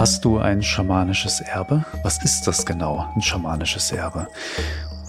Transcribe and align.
Hast 0.00 0.24
du 0.24 0.38
ein 0.38 0.62
schamanisches 0.62 1.42
Erbe? 1.42 1.84
Was 2.02 2.24
ist 2.24 2.46
das 2.46 2.64
genau, 2.64 3.12
ein 3.14 3.20
schamanisches 3.20 3.92
Erbe? 3.92 4.28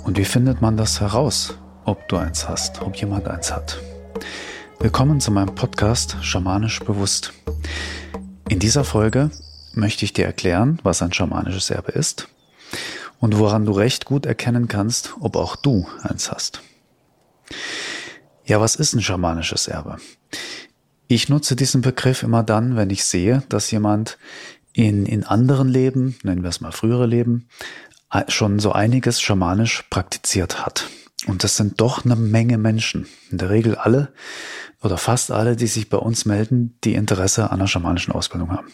Und 0.04 0.18
wie 0.18 0.26
findet 0.26 0.60
man 0.62 0.76
das 0.76 1.00
heraus, 1.00 1.56
ob 1.86 2.10
du 2.10 2.18
eins 2.18 2.50
hast, 2.50 2.82
ob 2.82 2.98
jemand 2.98 3.26
eins 3.30 3.54
hat? 3.54 3.80
Willkommen 4.80 5.22
zu 5.22 5.32
meinem 5.32 5.56
Podcast 5.56 6.18
Schamanisch 6.22 6.82
Bewusst. 6.82 7.32
In 8.50 8.60
dieser 8.60 8.84
Folge 8.84 9.32
möchte 9.72 10.04
ich 10.04 10.12
dir 10.12 10.26
erklären, 10.26 10.78
was 10.84 11.02
ein 11.02 11.14
schamanisches 11.14 11.70
Erbe 11.70 11.94
ist 11.94 12.28
und 13.22 13.40
woran 13.40 13.64
du 13.64 13.72
recht 13.72 14.04
gut 14.04 14.26
erkennen 14.26 14.68
kannst, 14.68 15.14
ob 15.22 15.38
auch 15.38 15.56
du 15.56 15.88
eins 16.04 16.30
hast. 16.30 16.62
Ja, 18.44 18.60
was 18.60 18.76
ist 18.76 18.92
ein 18.92 19.02
schamanisches 19.02 19.70
Erbe? 19.70 20.00
Ich 21.08 21.30
nutze 21.30 21.56
diesen 21.56 21.82
Begriff 21.82 22.24
immer 22.24 22.44
dann, 22.44 22.76
wenn 22.76 22.90
ich 22.90 23.06
sehe, 23.06 23.44
dass 23.48 23.72
jemand 23.72 24.18
in, 24.74 25.06
in 25.06 25.24
anderen 25.24 25.68
Leben, 25.68 26.16
nennen 26.24 26.44
wir 26.44 26.50
es 26.50 26.62
mal 26.62 26.72
frühere 26.72 27.06
Leben, 27.06 27.48
schon 28.28 28.60
so 28.60 28.72
einiges 28.72 29.22
schamanisch 29.22 29.84
praktiziert 29.90 30.66
hat. 30.66 30.90
Und 31.28 31.44
das 31.44 31.56
sind 31.56 31.80
doch 31.80 32.04
eine 32.04 32.16
Menge 32.16 32.58
Menschen. 32.58 33.08
In 33.30 33.38
der 33.38 33.50
Regel 33.50 33.76
alle 33.76 34.12
oder 34.82 34.98
fast 34.98 35.32
alle, 35.32 35.56
die 35.56 35.68
sich 35.68 35.90
bei 35.90 35.98
uns 35.98 36.26
melden, 36.26 36.78
die 36.84 36.96
Interesse 36.96 37.52
an 37.52 37.60
einer 37.60 37.68
schamanischen 37.68 38.14
Ausbildung 38.14 38.52
haben. 38.52 38.68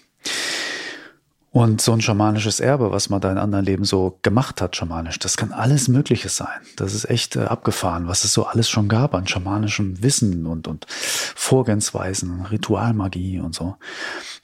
Und 1.58 1.82
so 1.82 1.92
ein 1.92 2.02
schamanisches 2.02 2.60
Erbe, 2.60 2.92
was 2.92 3.10
man 3.10 3.20
da 3.20 3.32
in 3.32 3.40
anderen 3.40 3.66
Leben 3.66 3.84
so 3.84 4.20
gemacht 4.22 4.62
hat, 4.62 4.76
schamanisch, 4.76 5.18
das 5.18 5.38
kann 5.38 5.52
alles 5.52 5.88
Mögliche 5.88 6.30
sein. 6.30 6.60
Das 6.76 6.94
ist 6.94 7.10
echt 7.10 7.36
äh, 7.36 7.46
abgefahren, 7.46 8.08
was 8.08 8.24
es 8.26 8.32
so 8.32 8.46
alles 8.46 8.70
schon 8.70 8.88
gab 8.88 9.16
an 9.16 9.26
schamanischem 9.26 10.04
Wissen 10.04 10.46
und, 10.46 10.68
und 10.68 10.86
Vorgehensweisen, 10.88 12.46
Ritualmagie 12.46 13.40
und 13.40 13.56
so. 13.56 13.76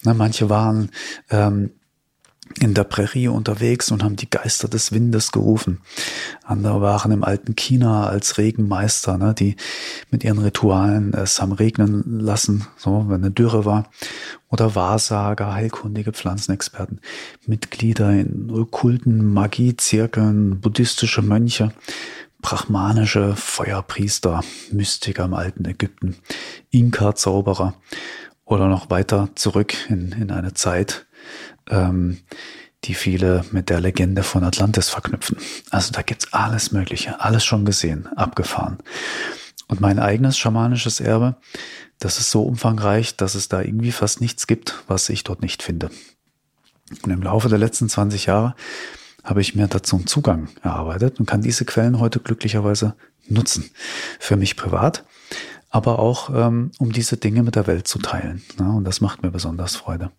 Na, 0.02 0.16
manche 0.16 0.50
waren 0.50 0.90
ähm, 1.30 1.74
in 2.60 2.74
der 2.74 2.84
Prärie 2.84 3.30
unterwegs 3.30 3.92
und 3.92 4.04
haben 4.04 4.16
die 4.16 4.30
Geister 4.30 4.68
des 4.68 4.92
Windes 4.92 5.32
gerufen. 5.32 5.80
Andere 6.44 6.82
waren 6.82 7.12
im 7.12 7.24
alten 7.24 7.56
China 7.56 8.08
als 8.08 8.38
Regenmeister, 8.38 9.18
ne, 9.18 9.34
die 9.34 9.56
mit 10.12 10.24
ihren 10.24 10.40
Ritualen 10.40 11.14
es 11.14 11.42
haben 11.42 11.54
regnen 11.54 12.20
lassen, 12.20 12.68
so 12.78 13.06
wenn 13.08 13.24
eine 13.24 13.32
Dürre 13.32 13.66
war. 13.66 13.90
Oder 14.50 14.76
Wahrsager, 14.76 15.54
heilkundige 15.54 16.12
Pflanzenexperten, 16.12 17.00
Mitglieder 17.48 18.12
in 18.12 18.52
okkulten 18.52 19.34
Magiezirkeln, 19.34 20.60
buddhistische 20.60 21.24
Mönche, 21.24 21.74
brahmanische 22.42 23.36
Feuerpriester, 23.36 24.42
Mystiker 24.72 25.26
im 25.26 25.34
alten 25.34 25.66
Ägypten, 25.66 26.18
Inka-Zauberer 26.70 27.74
oder 28.46 28.68
noch 28.68 28.90
weiter 28.90 29.30
zurück 29.36 29.74
in, 29.90 30.12
in 30.12 30.30
eine 30.30 30.54
Zeit, 30.54 31.08
ähm, 31.70 32.20
die 32.84 32.94
viele 32.94 33.46
mit 33.52 33.70
der 33.70 33.80
Legende 33.80 34.24
von 34.24 34.44
Atlantis 34.44 34.90
verknüpfen. 34.90 35.38
Also 35.70 35.92
da 35.92 36.02
gibt's 36.02 36.34
alles 36.34 36.72
Mögliche, 36.72 37.22
alles 37.22 37.46
schon 37.46 37.66
gesehen, 37.66 38.08
abgefahren. 38.08 38.80
Und 39.68 39.80
mein 39.80 40.00
eigenes 40.00 40.38
schamanisches 40.38 41.00
Erbe, 41.00 41.38
das 42.00 42.20
ist 42.20 42.32
so 42.32 42.44
umfangreich, 42.44 43.16
dass 43.16 43.36
es 43.36 43.48
da 43.48 43.62
irgendwie 43.62 43.92
fast 43.94 44.20
nichts 44.20 44.48
gibt, 44.48 44.84
was 44.88 45.10
ich 45.10 45.24
dort 45.24 45.42
nicht 45.42 45.64
finde. 45.64 45.90
Und 47.04 47.12
im 47.12 47.24
Laufe 47.24 47.50
der 47.50 47.58
letzten 47.58 47.88
20 47.88 48.26
Jahre 48.26 48.56
habe 49.24 49.40
ich 49.40 49.56
mir 49.56 49.68
dazu 49.68 49.96
einen 49.96 50.08
Zugang 50.08 50.50
erarbeitet 50.62 51.20
und 51.20 51.26
kann 51.26 51.42
diese 51.42 51.64
Quellen 51.64 52.00
heute 52.00 52.20
glücklicherweise 52.20 52.96
nutzen. 53.30 53.72
Für 54.20 54.36
mich 54.36 54.58
privat, 54.58 55.06
aber 55.70 56.00
auch 56.00 56.30
ähm, 56.30 56.72
um 56.78 56.92
diese 56.92 57.16
Dinge 57.16 57.42
mit 57.44 57.56
der 57.56 57.68
Welt 57.68 57.88
zu 57.88 58.00
teilen. 58.00 58.44
Ja, 58.60 58.68
und 58.72 58.84
das 58.84 59.00
macht 59.00 59.24
mir 59.24 59.32
besonders 59.32 59.78
Freude. 59.78 60.12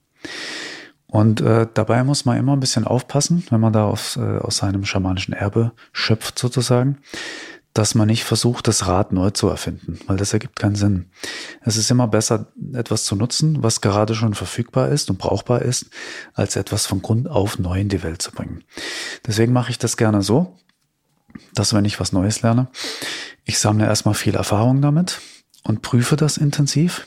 Und 1.14 1.40
äh, 1.42 1.68
dabei 1.72 2.02
muss 2.02 2.24
man 2.24 2.36
immer 2.36 2.54
ein 2.54 2.60
bisschen 2.60 2.88
aufpassen, 2.88 3.44
wenn 3.50 3.60
man 3.60 3.72
da 3.72 3.84
aus, 3.84 4.16
äh, 4.16 4.38
aus 4.38 4.56
seinem 4.56 4.84
schamanischen 4.84 5.32
Erbe 5.32 5.70
schöpft 5.92 6.40
sozusagen, 6.40 6.98
dass 7.72 7.94
man 7.94 8.08
nicht 8.08 8.24
versucht, 8.24 8.66
das 8.66 8.88
Rad 8.88 9.12
neu 9.12 9.30
zu 9.30 9.46
erfinden, 9.46 10.00
weil 10.08 10.16
das 10.16 10.32
ergibt 10.32 10.58
keinen 10.58 10.74
Sinn. 10.74 11.12
Es 11.60 11.76
ist 11.76 11.88
immer 11.88 12.08
besser, 12.08 12.48
etwas 12.72 13.04
zu 13.04 13.14
nutzen, 13.14 13.62
was 13.62 13.80
gerade 13.80 14.16
schon 14.16 14.34
verfügbar 14.34 14.88
ist 14.88 15.08
und 15.08 15.20
brauchbar 15.20 15.62
ist, 15.62 15.86
als 16.32 16.56
etwas 16.56 16.84
von 16.84 17.00
Grund 17.00 17.30
auf 17.30 17.60
neu 17.60 17.78
in 17.78 17.88
die 17.88 18.02
Welt 18.02 18.20
zu 18.20 18.32
bringen. 18.32 18.64
Deswegen 19.24 19.52
mache 19.52 19.70
ich 19.70 19.78
das 19.78 19.96
gerne 19.96 20.20
so, 20.20 20.56
dass 21.54 21.74
wenn 21.74 21.84
ich 21.84 22.00
was 22.00 22.10
Neues 22.10 22.42
lerne, 22.42 22.66
ich 23.44 23.60
sammle 23.60 23.86
erstmal 23.86 24.14
viel 24.14 24.34
Erfahrung 24.34 24.82
damit 24.82 25.20
und 25.62 25.80
prüfe 25.80 26.16
das 26.16 26.38
intensiv 26.38 27.06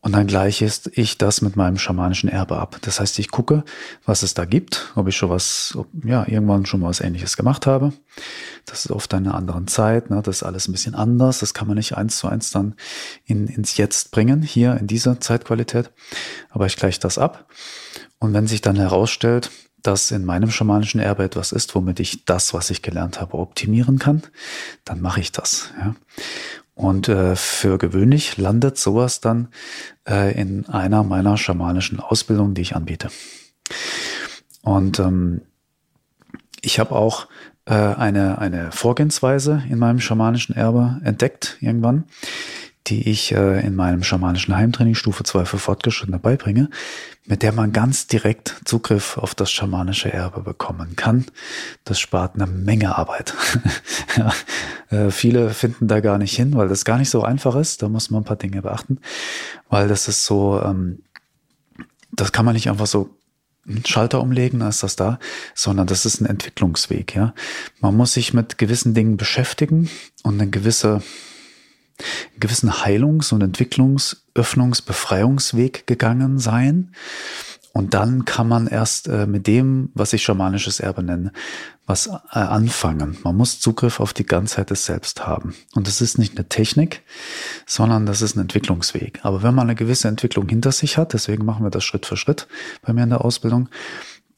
und 0.00 0.12
dann 0.12 0.28
gleiche 0.28 0.70
ich 0.92 1.18
das 1.18 1.42
mit 1.42 1.56
meinem 1.56 1.76
schamanischen 1.76 2.28
Erbe 2.28 2.58
ab. 2.58 2.78
Das 2.82 3.00
heißt, 3.00 3.18
ich 3.18 3.32
gucke, 3.32 3.64
was 4.04 4.22
es 4.22 4.32
da 4.32 4.44
gibt, 4.44 4.92
ob 4.94 5.08
ich 5.08 5.16
schon 5.16 5.28
was, 5.28 5.74
ob, 5.76 5.88
ja, 6.04 6.24
irgendwann 6.28 6.66
schon 6.66 6.80
mal 6.80 6.88
was 6.88 7.00
ähnliches 7.00 7.36
gemacht 7.36 7.66
habe. 7.66 7.92
Das 8.64 8.84
ist 8.84 8.92
oft 8.92 9.12
eine 9.12 9.34
andere 9.34 9.66
Zeit, 9.66 10.08
ne? 10.08 10.22
das 10.22 10.36
ist 10.36 10.42
alles 10.44 10.68
ein 10.68 10.72
bisschen 10.72 10.94
anders. 10.94 11.40
Das 11.40 11.52
kann 11.52 11.66
man 11.66 11.76
nicht 11.76 11.96
eins 11.96 12.18
zu 12.18 12.28
eins 12.28 12.52
dann 12.52 12.74
in, 13.24 13.48
ins 13.48 13.76
Jetzt 13.76 14.12
bringen, 14.12 14.40
hier 14.42 14.76
in 14.76 14.86
dieser 14.86 15.20
Zeitqualität. 15.20 15.90
Aber 16.50 16.66
ich 16.66 16.76
gleiche 16.76 17.00
das 17.00 17.18
ab. 17.18 17.48
Und 18.20 18.32
wenn 18.34 18.46
sich 18.46 18.60
dann 18.60 18.76
herausstellt, 18.76 19.50
dass 19.82 20.10
in 20.12 20.24
meinem 20.24 20.50
schamanischen 20.50 21.00
Erbe 21.00 21.24
etwas 21.24 21.50
ist, 21.50 21.74
womit 21.74 21.98
ich 21.98 22.24
das, 22.24 22.54
was 22.54 22.70
ich 22.70 22.82
gelernt 22.82 23.20
habe, 23.20 23.34
optimieren 23.38 23.98
kann, 23.98 24.22
dann 24.84 25.00
mache 25.00 25.20
ich 25.20 25.32
das. 25.32 25.72
Ja. 25.78 25.94
Und 26.78 27.08
äh, 27.08 27.34
für 27.34 27.76
gewöhnlich 27.76 28.36
landet 28.36 28.78
sowas 28.78 29.20
dann 29.20 29.48
äh, 30.08 30.40
in 30.40 30.68
einer 30.68 31.02
meiner 31.02 31.36
schamanischen 31.36 31.98
Ausbildungen, 31.98 32.54
die 32.54 32.62
ich 32.62 32.76
anbiete. 32.76 33.08
Und 34.62 35.00
ähm, 35.00 35.40
ich 36.60 36.78
habe 36.78 36.94
auch 36.94 37.26
äh, 37.64 37.74
eine, 37.74 38.38
eine 38.38 38.70
Vorgehensweise 38.70 39.60
in 39.68 39.80
meinem 39.80 39.98
schamanischen 39.98 40.54
Erbe 40.54 41.00
entdeckt 41.02 41.56
irgendwann, 41.60 42.04
die 42.88 43.08
ich 43.08 43.32
äh, 43.32 43.60
in 43.64 43.74
meinem 43.74 44.02
schamanischen 44.02 44.56
Heimtraining 44.56 44.94
Stufe 44.94 45.24
2 45.24 45.44
für 45.44 45.58
Fortgeschrittene 45.58 46.18
beibringe, 46.18 46.70
mit 47.26 47.42
der 47.42 47.52
man 47.52 47.72
ganz 47.72 48.06
direkt 48.06 48.56
Zugriff 48.64 49.18
auf 49.18 49.34
das 49.34 49.50
schamanische 49.50 50.12
Erbe 50.12 50.40
bekommen 50.40 50.96
kann. 50.96 51.26
Das 51.84 52.00
spart 52.00 52.34
eine 52.34 52.46
Menge 52.46 52.96
Arbeit. 52.96 53.34
ja, 54.16 54.32
äh, 54.90 55.10
viele 55.10 55.50
finden 55.50 55.88
da 55.88 56.00
gar 56.00 56.18
nicht 56.18 56.34
hin, 56.34 56.54
weil 56.54 56.68
das 56.68 56.84
gar 56.84 56.98
nicht 56.98 57.10
so 57.10 57.22
einfach 57.22 57.56
ist. 57.56 57.82
Da 57.82 57.88
muss 57.88 58.10
man 58.10 58.22
ein 58.22 58.24
paar 58.24 58.36
Dinge 58.36 58.62
beachten, 58.62 59.00
weil 59.68 59.88
das 59.88 60.08
ist 60.08 60.24
so, 60.24 60.60
ähm, 60.62 61.02
das 62.12 62.32
kann 62.32 62.44
man 62.44 62.54
nicht 62.54 62.70
einfach 62.70 62.86
so 62.86 63.14
Schalter 63.84 64.22
umlegen, 64.22 64.60
dann 64.60 64.70
ist 64.70 64.82
das 64.82 64.96
da, 64.96 65.18
sondern 65.54 65.86
das 65.86 66.06
ist 66.06 66.22
ein 66.22 66.26
Entwicklungsweg, 66.26 67.14
ja. 67.14 67.34
Man 67.80 67.94
muss 67.94 68.14
sich 68.14 68.32
mit 68.32 68.56
gewissen 68.56 68.94
Dingen 68.94 69.18
beschäftigen 69.18 69.90
und 70.22 70.40
eine 70.40 70.48
gewisse 70.48 71.02
gewissen 72.38 72.70
Heilungs- 72.70 73.32
und 73.32 73.42
Entwicklungs-, 73.42 74.18
Öffnungs-, 74.34 74.84
Befreiungsweg 74.84 75.86
gegangen 75.86 76.38
sein. 76.38 76.92
Und 77.72 77.94
dann 77.94 78.24
kann 78.24 78.48
man 78.48 78.66
erst 78.66 79.08
äh, 79.08 79.26
mit 79.26 79.46
dem, 79.46 79.90
was 79.94 80.12
ich 80.12 80.22
schamanisches 80.22 80.80
Erbe 80.80 81.02
nenne, 81.02 81.32
was 81.86 82.06
äh, 82.06 82.10
anfangen. 82.32 83.18
Man 83.22 83.36
muss 83.36 83.60
Zugriff 83.60 84.00
auf 84.00 84.12
die 84.12 84.26
Ganzheit 84.26 84.70
des 84.70 84.84
Selbst 84.84 85.26
haben. 85.26 85.54
Und 85.74 85.86
das 85.86 86.00
ist 86.00 86.18
nicht 86.18 86.36
eine 86.36 86.48
Technik, 86.48 87.02
sondern 87.66 88.04
das 88.04 88.20
ist 88.20 88.36
ein 88.36 88.40
Entwicklungsweg. 88.40 89.20
Aber 89.22 89.42
wenn 89.42 89.54
man 89.54 89.68
eine 89.68 89.76
gewisse 89.76 90.08
Entwicklung 90.08 90.48
hinter 90.48 90.72
sich 90.72 90.98
hat, 90.98 91.12
deswegen 91.12 91.44
machen 91.44 91.64
wir 91.64 91.70
das 91.70 91.84
Schritt 91.84 92.04
für 92.04 92.16
Schritt 92.16 92.48
bei 92.82 92.92
mir 92.92 93.04
in 93.04 93.10
der 93.10 93.24
Ausbildung, 93.24 93.68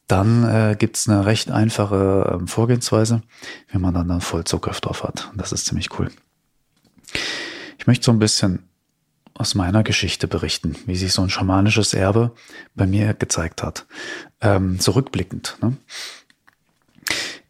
dann 0.06 0.44
äh, 0.44 0.76
gibt 0.78 0.97
es 0.97 1.09
eine 1.09 1.25
recht 1.25 1.50
einfache 1.50 2.41
äh, 2.43 2.47
Vorgehensweise, 2.47 3.22
wie 3.69 3.78
man 3.78 3.94
dann, 3.94 4.09
dann 4.09 4.20
voll 4.20 4.44
Zugriff 4.44 4.81
drauf 4.81 5.03
hat. 5.03 5.28
Und 5.32 5.41
das 5.41 5.53
ist 5.53 5.66
ziemlich 5.66 5.99
cool. 5.99 6.10
Ich 7.81 7.87
möchte 7.87 8.05
so 8.05 8.13
ein 8.13 8.19
bisschen 8.19 8.69
aus 9.32 9.55
meiner 9.55 9.82
Geschichte 9.82 10.29
berichten, 10.29 10.77
wie 10.85 10.97
sich 10.97 11.15
so 11.15 11.23
ein 11.23 11.31
schamanisches 11.31 11.94
Erbe 11.94 12.32
bei 12.75 12.87
mir 12.87 13.15
gezeigt 13.15 13.62
hat. 13.62 13.87
Ähm, 14.43 14.79
zurückblickend. 14.79 15.56
Ne? 15.62 15.79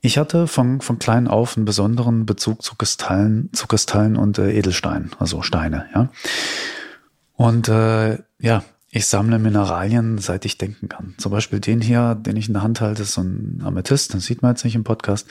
Ich 0.01 0.19
hatte 0.19 0.47
von, 0.47 0.81
von 0.83 1.01
klein 1.01 1.27
auf 1.27 1.57
einen 1.57 1.67
besonderen 1.67 2.27
Bezug 2.27 2.63
zu 2.63 2.77
Kristallen, 2.77 3.53
zu 3.53 3.67
Kristallen 3.67 4.17
und 4.17 4.39
äh, 4.39 4.53
Edelsteinen, 4.53 5.11
also 5.19 5.43
Steine, 5.43 5.87
ja. 5.93 6.11
Und 7.35 7.69
äh, 7.69 8.19
ja, 8.39 8.63
ich 8.91 9.07
sammle 9.07 9.41
Mineralien, 9.41 10.19
seit 10.19 10.45
ich 10.45 10.59
denken 10.59 10.89
kann. 10.89 11.15
Zum 11.19 11.33
Beispiel 11.33 11.59
den 11.59 11.81
hier, 11.81 12.15
den 12.15 12.37
ich 12.37 12.47
in 12.47 12.55
der 12.55 12.63
Hand 12.63 12.81
halte, 12.81 13.03
ist 13.03 13.15
so 13.15 13.23
ein 13.23 13.63
Amethyst, 13.65 14.13
den 14.13 14.21
sieht 14.21 14.43
man 14.43 14.53
jetzt 14.53 14.65
nicht 14.65 14.77
im 14.77 14.85
Podcast. 14.85 15.27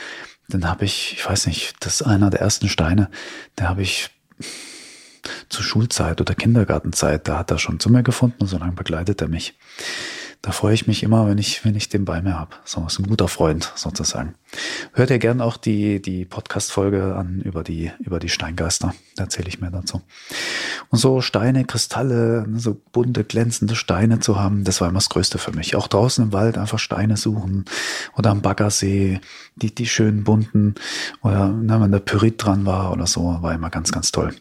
Den 0.50 0.68
habe 0.68 0.84
ich, 0.84 1.13
ich 1.13 1.25
weiß 1.25 1.48
nicht, 1.48 1.75
das 1.80 2.02
ist 2.02 2.07
einer 2.07 2.30
der 2.30 2.42
ersten 2.42 2.68
Steine, 2.68 3.10
der 3.57 3.69
habe 3.69 3.81
ich 3.81 4.10
zur 5.50 5.64
Schulzeit 5.64 6.22
oder 6.22 6.36
Kindergartenzeit, 6.36 7.28
da 7.28 7.40
hat 7.40 7.52
er 7.52 7.58
schon 7.58 7.80
zu 7.80 7.92
mir 7.92 8.04
gefunden 8.04 8.38
und 8.42 8.48
so 8.48 8.58
lange 8.58 8.74
begleitet 8.74 9.22
er 9.22 9.28
mich. 9.28 9.56
Da 10.42 10.54
freue 10.54 10.74
ich 10.74 10.88
mich 10.88 11.04
immer, 11.04 11.28
wenn 11.28 11.38
ich, 11.38 11.66
wenn 11.66 11.76
ich 11.76 11.90
den 11.90 12.06
bei 12.06 12.22
mir 12.22 12.40
habe. 12.40 12.56
So 12.64 12.86
ist 12.88 12.98
ein 12.98 13.08
guter 13.08 13.28
Freund 13.28 13.74
sozusagen. 13.76 14.36
Hört 14.94 15.10
ihr 15.10 15.20
gern 15.20 15.42
auch 15.42 15.58
die, 15.58 16.02
die 16.02 16.24
Podcast-Folge 16.24 17.14
an 17.14 17.42
über 17.42 17.62
die, 17.62 17.92
über 18.00 18.20
die 18.20 18.30
Steingeister. 18.30 18.94
Da 19.18 19.24
erzähle 19.24 19.50
ich 19.50 19.60
mehr 19.60 19.70
dazu. 19.70 20.02
Und 20.88 20.98
so 20.98 21.20
Steine, 21.20 21.66
Kristalle, 21.66 22.48
so 22.56 22.80
bunte, 22.94 23.26
glänzende 23.26 23.76
Steine 23.76 24.22
zu 24.22 24.40
haben, 24.40 24.64
das 24.64 24.80
war 24.80 24.88
immer 24.88 25.00
das 25.00 25.10
Größte 25.10 25.40
für 25.40 25.52
mich. 25.52 25.76
Auch 25.76 25.90
draußen 25.90 26.24
im 26.24 26.31
Wald 26.31 26.58
einfach 26.58 26.80
Steine 26.80 27.18
suchen 27.18 27.66
oder 28.16 28.30
am 28.30 28.42
Baggersee, 28.42 29.20
die, 29.58 29.76
die 29.76 29.88
schönen 29.88 30.24
bunten 30.24 30.76
oder 31.22 31.50
ne, 31.50 31.81
wenn 31.81 31.92
der 31.92 32.00
Pyrit 32.00 32.42
dran 32.44 32.66
war 32.66 32.94
oder 32.94 33.08
so, 33.08 33.40
war 33.42 33.54
immer 33.54 33.70
ganz, 33.70 33.92
ganz 33.92 34.14
toll. 34.14 34.34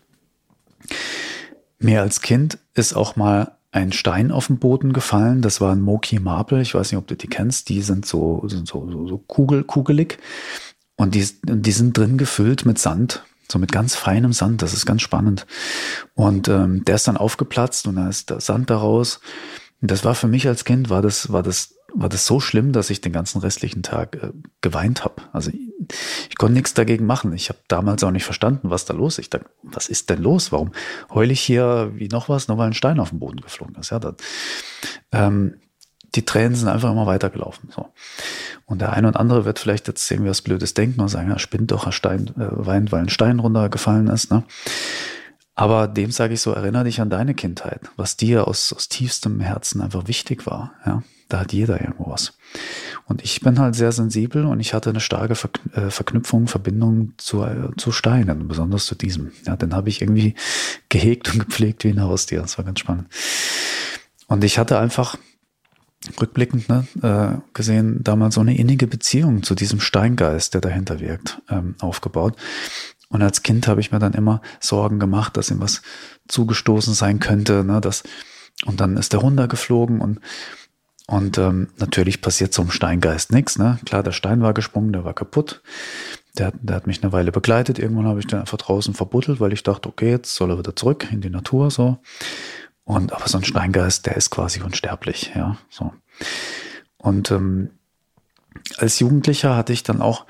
Mir 1.79 2.03
als 2.03 2.21
Kind 2.21 2.59
ist 2.75 2.95
auch 2.95 3.17
mal 3.17 3.53
ein 3.71 3.93
Stein 3.93 4.33
auf 4.33 4.47
den 4.47 4.59
Boden 4.59 4.93
gefallen. 4.93 5.43
Das 5.43 5.61
war 5.61 5.73
ein 5.73 5.81
Moki 5.81 6.19
Marble. 6.19 6.61
Ich 6.63 6.75
weiß 6.75 6.91
nicht, 6.91 6.99
ob 6.99 7.07
du 7.07 7.17
die 7.17 7.29
kennst. 7.29 7.69
Die 7.69 7.83
sind 7.83 8.07
so, 8.07 8.43
sind 8.49 8.67
so, 8.67 8.91
so, 8.91 9.07
so 9.07 9.19
kugel, 9.19 9.65
kugelig. 9.65 10.19
Und 10.97 11.15
die, 11.15 11.27
die 11.45 11.73
sind 11.73 11.97
drin 11.97 12.19
gefüllt 12.19 12.67
mit 12.67 12.79
Sand. 12.79 13.25
So 13.51 13.59
mit 13.59 13.71
ganz 13.71 13.95
feinem 13.95 14.33
Sand. 14.33 14.63
Das 14.63 14.75
ist 14.75 14.87
ganz 14.87 15.03
spannend. 15.03 15.47
Und 16.15 16.49
ähm, 16.49 16.85
der 16.85 16.97
ist 16.97 17.09
dann 17.09 17.17
aufgeplatzt 17.17 17.87
und 17.87 17.97
da 17.97 18.09
ist 18.09 18.31
der 18.31 18.41
Sand 18.41 18.71
daraus. 18.71 19.21
Und 19.81 19.91
das 19.91 20.05
war 20.05 20.15
für 20.15 20.27
mich 20.27 20.49
als 20.49 20.65
Kind, 20.65 20.91
war 20.91 21.03
das, 21.03 21.33
war 21.33 21.43
das 21.43 21.78
war 21.99 22.09
das 22.09 22.27
so 22.27 22.39
schlimm, 22.39 22.73
dass 22.73 22.91
ich 22.91 23.01
den 23.01 23.13
ganzen 23.13 23.41
restlichen 23.41 23.83
Tag 23.83 24.17
äh, 24.23 24.31
geweint 24.61 25.05
habe. 25.05 25.17
Also 25.33 25.51
ich, 25.51 25.59
ich 26.31 26.39
konnte 26.39 26.55
nichts 26.55 26.73
dagegen 26.73 27.07
machen. 27.07 27.33
Ich 27.33 27.49
habe 27.49 27.59
damals 27.67 28.05
auch 28.05 28.13
nicht 28.13 28.25
verstanden, 28.25 28.71
was 28.71 28.85
da 28.85 28.95
los 28.95 29.15
ist. 29.15 29.27
Ich 29.27 29.31
dachte, 29.31 29.47
was 29.63 29.89
ist 29.89 30.09
denn 30.09 30.23
los? 30.23 30.53
Warum 30.53 30.71
heule 31.11 31.33
ich 31.33 31.41
hier 31.41 31.91
wie 31.95 32.09
noch 32.09 32.29
was, 32.29 32.47
nur 32.47 32.57
weil 32.57 32.69
ein 32.69 32.75
Stein 32.75 33.01
auf 33.01 33.11
den 33.11 33.19
Boden 33.19 33.41
geflogen 33.41 33.75
ist? 33.77 33.91
Ja, 33.91 33.99
das, 33.99 34.15
ähm, 35.11 35.57
die 36.15 36.25
Tränen 36.25 36.55
sind 36.55 36.69
einfach 36.69 36.91
immer 36.91 37.07
weitergelaufen. 37.07 37.71
So. 37.75 37.89
Und 38.65 38.81
der 38.81 38.93
eine 38.93 39.09
und 39.09 39.17
andere 39.17 39.45
wird 39.45 39.59
vielleicht 39.59 39.89
jetzt 39.89 40.07
sehen 40.07 40.23
wir 40.23 40.31
was 40.31 40.43
Blödes 40.43 40.75
denken 40.75 41.01
und 41.01 41.09
sagen, 41.09 41.29
ja, 41.29 41.39
spinnt 41.39 41.73
doch, 41.73 41.87
ein 41.87 41.93
Stein 41.93 42.29
äh, 42.37 42.47
weint, 42.67 42.93
weil 42.93 43.03
ein 43.03 43.09
Stein 43.09 43.41
runtergefallen 43.41 44.07
ist. 44.07 44.31
Ne? 44.31 44.45
Aber 45.57 45.89
dem 45.89 46.13
sage 46.13 46.35
ich 46.35 46.41
so, 46.41 46.53
erinnere 46.53 46.85
dich 46.85 47.01
an 47.01 47.11
deine 47.11 47.35
Kindheit, 47.35 47.81
was 47.97 48.17
dir 48.17 48.47
aus, 48.47 48.73
aus 48.73 48.89
tiefstem 48.89 49.41
Herzen 49.41 49.81
einfach 49.81 50.07
wichtig 50.07 50.47
war. 50.47 50.75
Ja, 50.87 51.03
da 51.29 51.41
hat 51.41 51.53
jeder 51.53 51.81
irgendwo 51.81 52.11
was. 52.11 52.39
Und 53.07 53.23
ich 53.23 53.41
bin 53.41 53.59
halt 53.59 53.75
sehr 53.75 53.93
sensibel 53.93 54.45
und 54.45 54.61
ich 54.61 54.75
hatte 54.75 54.91
eine 54.91 55.01
starke 55.01 55.35
äh, 55.73 55.91
Verknüpfung, 55.91 56.47
Verbindung 56.47 57.13
zu, 57.19 57.47
zu 57.77 57.93
Steinen, 57.93 58.49
besonders 58.49 58.87
zu 58.87 58.95
diesem. 58.95 59.33
Ja, 59.47 59.57
den 59.57 59.75
habe 59.75 59.89
ich 59.89 60.03
irgendwie 60.03 60.35
gehegt 60.89 61.33
und 61.33 61.47
gepflegt 61.47 61.85
wie 61.85 61.91
ein 61.91 62.03
Haustier. 62.03 62.41
Das 62.41 62.59
war 62.59 62.65
ganz 62.65 62.81
spannend. 62.81 63.09
Und 64.27 64.45
ich 64.45 64.59
hatte 64.59 64.79
einfach 64.79 65.17
rückblickend 66.21 66.69
ne, 66.69 66.87
äh, 67.03 67.41
gesehen 67.55 68.03
damals 68.03 68.37
so 68.37 68.41
eine 68.41 68.57
innige 68.57 68.87
Beziehung 68.87 69.43
zu 69.43 69.55
diesem 69.55 69.81
Steingeist, 69.81 70.55
der 70.55 70.61
dahinter 70.61 71.01
wirkt, 71.01 71.43
ähm, 71.51 71.75
aufgebaut. 71.81 72.37
Und 73.09 73.23
als 73.23 73.43
Kind 73.43 73.67
habe 73.69 73.81
ich 73.81 73.91
mir 73.91 73.99
dann 73.99 74.13
immer 74.13 74.43
Sorgen 74.61 74.99
gemacht, 74.99 75.37
dass 75.37 75.51
ihm 75.51 75.61
was 75.61 75.83
zugestoßen 76.29 76.95
sein 76.95 77.21
könnte. 77.21 77.65
Ne, 77.65 77.81
dass, 77.81 78.03
und 78.67 78.81
dann 78.81 78.97
ist 78.97 79.13
der 79.13 79.21
runtergeflogen 79.21 80.01
und 80.01 80.21
und 81.11 81.39
ähm, 81.39 81.69
natürlich 81.79 82.21
passiert 82.21 82.53
zum 82.53 82.71
Steingeist 82.71 83.33
nichts. 83.33 83.59
Ne? 83.59 83.79
Klar, 83.87 84.03
der 84.03 84.13
Stein 84.13 84.43
war 84.43 84.53
gesprungen, 84.53 84.93
der 84.93 85.05
war 85.05 85.15
kaputt. 85.15 85.63
Der, 86.37 86.53
der 86.61 86.77
hat 86.77 86.87
mich 86.87 87.03
eine 87.03 87.13
Weile 87.13 87.33
begleitet. 87.33 87.79
Irgendwann 87.79 88.07
habe 88.07 88.21
ich 88.21 88.27
den 88.27 88.41
einfach 88.41 88.59
draußen 88.59 88.93
verbuddelt, 88.93 89.41
weil 89.41 89.55
ich 89.55 89.63
dachte, 89.63 89.89
okay, 89.89 90.11
jetzt 90.11 90.35
soll 90.35 90.51
er 90.51 90.59
wieder 90.59 90.77
zurück 90.77 91.09
in 91.11 91.23
die 91.23 91.31
Natur. 91.31 91.71
so. 91.71 91.97
Und 92.85 93.15
aber 93.15 93.27
so 93.27 93.39
ein 93.39 93.45
Steingeist, 93.45 94.05
der 94.05 94.19
ist 94.19 94.29
quasi 94.29 94.61
unsterblich. 94.61 95.33
Ja, 95.35 95.57
so. 95.71 95.95
Und 96.99 97.31
ähm, 97.31 97.71
als 98.77 98.99
Jugendlicher 98.99 99.57
hatte 99.57 99.73
ich 99.73 99.83
dann 99.83 100.03
auch 100.03 100.27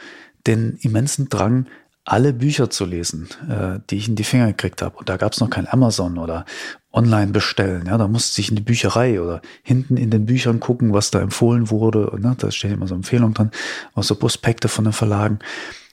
den 0.46 0.78
immensen 0.82 1.28
Drang, 1.28 1.66
alle 2.08 2.32
Bücher 2.32 2.70
zu 2.70 2.86
lesen, 2.86 3.28
äh, 3.48 3.80
die 3.90 3.96
ich 3.96 4.08
in 4.08 4.16
die 4.16 4.24
Finger 4.24 4.48
gekriegt 4.48 4.80
habe. 4.80 4.96
Und 4.96 5.08
da 5.08 5.18
gab 5.18 5.32
es 5.32 5.40
noch 5.40 5.50
kein 5.50 5.68
Amazon 5.68 6.16
oder 6.16 6.46
online 6.90 7.32
bestellen. 7.32 7.84
Ja, 7.86 7.98
da 7.98 8.08
musste 8.08 8.40
ich 8.40 8.48
in 8.48 8.56
die 8.56 8.62
Bücherei 8.62 9.20
oder 9.20 9.42
hinten 9.62 9.98
in 9.98 10.10
den 10.10 10.24
Büchern 10.24 10.58
gucken, 10.58 10.94
was 10.94 11.10
da 11.10 11.20
empfohlen 11.20 11.70
wurde. 11.70 12.10
Ne? 12.18 12.34
Da 12.38 12.50
stehen 12.50 12.72
immer 12.72 12.86
so 12.86 12.94
Empfehlungen 12.94 13.34
dran, 13.34 13.50
auch 13.94 14.02
so 14.02 14.14
Prospekte 14.14 14.68
von 14.68 14.84
den 14.84 14.94
Verlagen. 14.94 15.38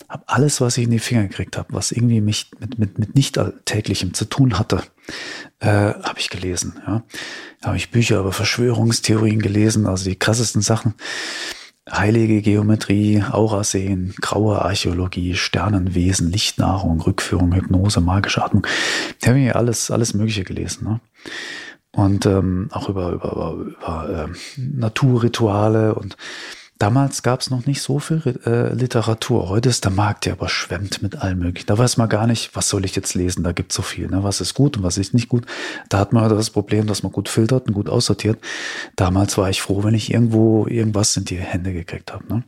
Hab 0.08 0.24
alles, 0.28 0.62
was 0.62 0.78
ich 0.78 0.86
in 0.86 0.92
die 0.92 1.00
Finger 1.00 1.24
gekriegt 1.24 1.58
habe, 1.58 1.74
was 1.74 1.92
irgendwie 1.92 2.22
mich 2.22 2.52
mit, 2.60 2.80
mit, 2.80 2.98
mit 2.98 3.16
nicht 3.16 3.38
alltäglichem 3.38 4.14
zu 4.14 4.26
tun 4.26 4.58
hatte, 4.58 4.84
äh, 5.60 5.68
habe 5.68 6.20
ich 6.20 6.30
gelesen. 6.30 6.80
Ja, 6.88 7.04
habe 7.64 7.76
ich 7.76 7.92
Bücher 7.92 8.20
über 8.20 8.32
Verschwörungstheorien 8.32 9.42
gelesen, 9.42 9.86
also 9.86 10.06
die 10.06 10.16
krassesten 10.16 10.62
Sachen 10.62 10.94
heilige 11.92 12.42
Geometrie, 12.42 13.24
Aurasehen, 13.24 14.16
graue 14.22 14.62
Archäologie, 14.62 15.36
Sternenwesen, 15.36 16.32
Lichtnahrung, 16.32 17.00
Rückführung, 17.02 17.54
Hypnose, 17.54 18.02
magische 18.02 18.44
Atmung. 18.44 18.66
Ich 19.22 19.28
habe 19.28 19.38
hier 19.38 19.56
alles, 19.56 19.92
alles 19.92 20.14
Mögliche 20.14 20.44
gelesen. 20.44 20.88
Ne? 20.88 21.00
Und 21.92 22.26
ähm, 22.26 22.70
auch 22.72 22.90
über, 22.90 23.12
über, 23.12 23.32
über, 23.32 23.52
über 23.52 24.28
äh, 24.30 24.60
Naturrituale 24.60 25.96
und 25.96 26.18
Damals 26.78 27.24
gab 27.24 27.40
es 27.40 27.50
noch 27.50 27.66
nicht 27.66 27.82
so 27.82 28.00
viel 28.00 28.22
äh, 28.46 28.74
Literatur. 28.74 29.48
Heute 29.48 29.70
ist 29.70 29.86
der 29.86 29.94
Markt 29.94 30.26
ja 30.26 30.34
überschwemmt 30.34 31.02
mit 31.02 31.16
allem 31.16 31.40
möglichen. 31.40 31.68
Da 31.68 31.78
weiß 31.78 31.96
man 31.96 32.10
gar 32.10 32.28
nicht, 32.28 32.54
was 32.54 32.68
soll 32.68 32.84
ich 32.84 32.98
jetzt 32.98 33.16
lesen. 33.16 33.46
Da 33.46 33.54
gibt 33.54 33.72
es 33.72 33.78
so 33.78 33.82
viel. 33.82 34.10
Ne? 34.10 34.24
Was 34.24 34.42
ist 34.42 34.56
gut 34.56 34.76
und 34.76 34.84
was 34.84 34.98
ist 34.98 35.14
nicht 35.14 35.30
gut. 35.30 35.46
Da 35.88 36.00
hat 36.00 36.12
man 36.12 36.28
das 36.28 36.50
Problem, 36.50 36.86
dass 36.86 37.02
man 37.02 37.14
gut 37.14 37.30
filtert 37.30 37.70
und 37.70 37.76
gut 37.76 37.88
aussortiert. 37.88 38.40
Damals 38.98 39.38
war 39.38 39.50
ich 39.50 39.62
froh, 39.62 39.86
wenn 39.86 39.94
ich 39.94 40.14
irgendwo 40.14 40.68
irgendwas 40.68 41.16
in 41.16 41.24
die 41.24 41.38
Hände 41.38 41.72
gekriegt 41.72 42.12
habe. 42.12 42.26
Ne? 42.28 42.44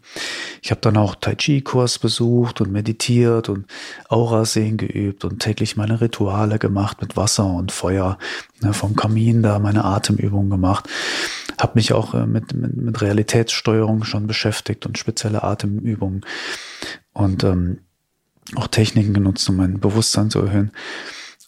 Ich 0.61 0.71
habe 0.71 0.81
dann 0.81 0.97
auch 0.97 1.15
Tai 1.15 1.35
Chi-Kurs 1.35 1.97
besucht 1.97 2.59
und 2.59 2.69
meditiert 2.69 3.47
und 3.47 3.65
Aura-Sehen 4.09 4.75
geübt 4.75 5.23
und 5.23 5.39
täglich 5.39 5.77
meine 5.77 6.01
Rituale 6.01 6.59
gemacht 6.59 7.01
mit 7.01 7.15
Wasser 7.15 7.45
und 7.45 7.71
Feuer. 7.71 8.17
Ne? 8.61 8.73
Vom 8.73 8.97
Kamin 8.97 9.41
da 9.41 9.57
meine 9.59 9.85
Atemübungen 9.85 10.49
gemacht 10.49 10.89
habe 11.59 11.73
mich 11.75 11.93
auch 11.93 12.13
äh, 12.13 12.25
mit, 12.25 12.53
mit, 12.53 12.75
mit 12.75 13.01
Realitätssteuerung 13.01 14.03
schon 14.03 14.26
beschäftigt 14.27 14.85
und 14.85 14.97
spezielle 14.97 15.43
Atemübungen 15.43 16.25
und 17.13 17.43
ähm, 17.43 17.79
auch 18.55 18.67
Techniken 18.67 19.13
genutzt, 19.13 19.49
um 19.49 19.57
mein 19.57 19.79
Bewusstsein 19.79 20.29
zu 20.29 20.39
erhöhen. 20.39 20.71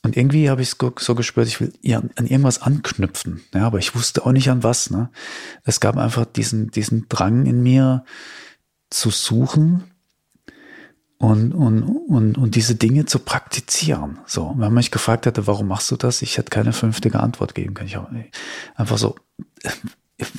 Und 0.02 0.16
irgendwie 0.16 0.50
habe 0.50 0.62
ich 0.62 0.76
so 1.00 1.16
gespürt, 1.16 1.48
ich 1.48 1.60
will 1.60 1.74
an 1.84 2.26
irgendwas 2.26 2.62
anknüpfen. 2.62 3.42
Ja, 3.54 3.68
aber 3.68 3.80
ich 3.80 3.96
wusste 3.96 4.26
auch 4.26 4.32
nicht 4.32 4.50
an 4.50 4.64
was. 4.64 4.90
Ne? 4.90 5.10
Es 5.66 5.80
gab 5.82 5.98
einfach 5.98 6.26
diesen, 6.26 6.72
diesen 6.72 7.08
Drang 7.10 7.46
in 7.46 7.62
mir 7.62 8.06
zu 8.90 9.10
suchen 9.10 9.84
und, 11.18 11.54
und, 11.54 11.84
und, 11.84 12.38
und 12.38 12.56
diese 12.56 12.76
Dinge 12.76 13.06
zu 13.06 13.20
praktizieren. 13.20 14.20
So, 14.26 14.52
wenn 14.52 14.60
man 14.60 14.76
mich 14.76 14.92
gefragt 14.92 15.26
hätte, 15.26 15.48
warum 15.48 15.68
machst 15.68 15.92
du 15.92 15.98
das? 15.98 16.22
Ich 16.22 16.38
hätte 16.38 16.50
keine 16.50 16.72
vernünftige 16.72 17.20
Antwort 17.20 17.54
geben 17.54 17.74
können. 17.74 17.90
Ich 17.90 17.98
habe 17.98 18.26
einfach 18.76 18.98
so, 18.98 19.16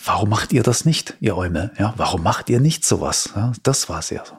warum 0.04 0.28
macht 0.28 0.52
ihr 0.52 0.62
das 0.62 0.84
nicht, 0.84 1.16
ihr 1.20 1.36
Eumel? 1.36 1.72
Ja, 1.78 1.94
warum 1.96 2.22
macht 2.22 2.50
ihr 2.50 2.60
nicht 2.60 2.84
sowas? 2.84 3.30
Ja, 3.34 3.52
das 3.62 3.88
war 3.88 4.00
es 4.00 4.10
ja 4.10 4.24
so. 4.24 4.34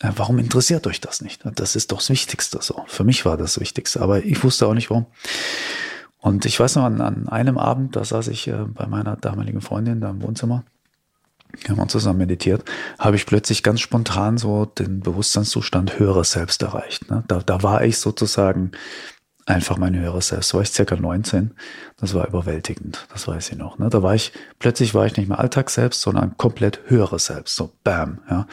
Äh, 0.00 0.12
warum 0.16 0.38
interessiert 0.38 0.86
euch 0.86 1.00
das 1.00 1.20
nicht? 1.20 1.42
Das 1.54 1.76
ist 1.76 1.92
doch 1.92 1.98
das 1.98 2.10
Wichtigste 2.10 2.58
so. 2.60 2.84
Für 2.86 3.04
mich 3.04 3.24
war 3.24 3.36
das, 3.36 3.60
Wichtigste, 3.60 4.00
aber 4.00 4.24
ich 4.24 4.42
wusste 4.42 4.66
auch 4.66 4.74
nicht 4.74 4.90
warum. 4.90 5.06
Und 6.18 6.44
ich 6.44 6.58
weiß 6.58 6.76
noch, 6.76 6.84
an, 6.84 7.00
an 7.00 7.28
einem 7.28 7.58
Abend, 7.58 7.96
da 7.96 8.04
saß 8.04 8.28
ich 8.28 8.48
äh, 8.48 8.64
bei 8.66 8.86
meiner 8.86 9.16
damaligen 9.16 9.60
Freundin 9.60 10.00
da 10.00 10.10
im 10.10 10.22
Wohnzimmer, 10.22 10.64
haben 11.68 11.76
wir 11.76 11.88
zusammen 11.88 12.18
meditiert, 12.18 12.64
habe 12.98 13.16
ich 13.16 13.26
plötzlich 13.26 13.62
ganz 13.62 13.80
spontan 13.80 14.36
so 14.36 14.64
den 14.66 15.00
Bewusstseinszustand 15.00 15.98
höheres 15.98 16.32
Selbst 16.32 16.62
erreicht. 16.62 17.10
Ne? 17.10 17.24
Da, 17.28 17.38
da 17.38 17.62
war 17.62 17.84
ich 17.84 17.98
sozusagen 17.98 18.72
einfach 19.46 19.78
mein 19.78 19.98
höheres 19.98 20.28
Selbst. 20.28 20.52
Da 20.52 20.56
war 20.56 20.62
ich 20.62 20.70
circa 20.70 20.96
19. 20.96 21.52
Das 21.98 22.12
war 22.14 22.26
überwältigend. 22.26 23.06
Das 23.12 23.26
weiß 23.26 23.50
ich 23.50 23.56
noch. 23.56 23.78
Ne? 23.78 23.88
Da 23.88 24.02
war 24.02 24.14
ich, 24.14 24.32
plötzlich 24.58 24.92
war 24.94 25.06
ich 25.06 25.16
nicht 25.16 25.28
mehr 25.28 25.38
Alltag 25.38 25.70
selbst, 25.70 26.02
sondern 26.02 26.36
komplett 26.36 26.80
höheres 26.86 27.26
Selbst. 27.26 27.54
So 27.56 27.72
bam, 27.84 28.18
ja. 28.28 28.46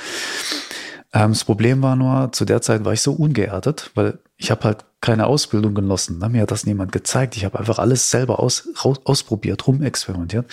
Ähm, 1.12 1.32
das 1.32 1.44
Problem 1.44 1.82
war 1.82 1.96
nur, 1.96 2.32
zu 2.32 2.46
der 2.46 2.62
Zeit 2.62 2.86
war 2.86 2.94
ich 2.94 3.02
so 3.02 3.14
ungeerdet, 3.14 3.92
weil 3.96 4.20
ich 4.38 4.52
habe 4.52 4.64
halt 4.64 4.86
keine 5.02 5.26
Ausbildung 5.26 5.74
genossen. 5.74 6.20
Ne? 6.20 6.30
Mir 6.30 6.44
hat 6.44 6.52
das 6.52 6.66
niemand 6.66 6.92
gezeigt. 6.92 7.36
Ich 7.36 7.44
habe 7.44 7.60
einfach 7.60 7.80
alles 7.80 8.10
selber 8.10 8.40
aus, 8.40 8.70
raus, 8.86 9.02
ausprobiert, 9.04 9.66
rumexperimentiert. 9.68 10.46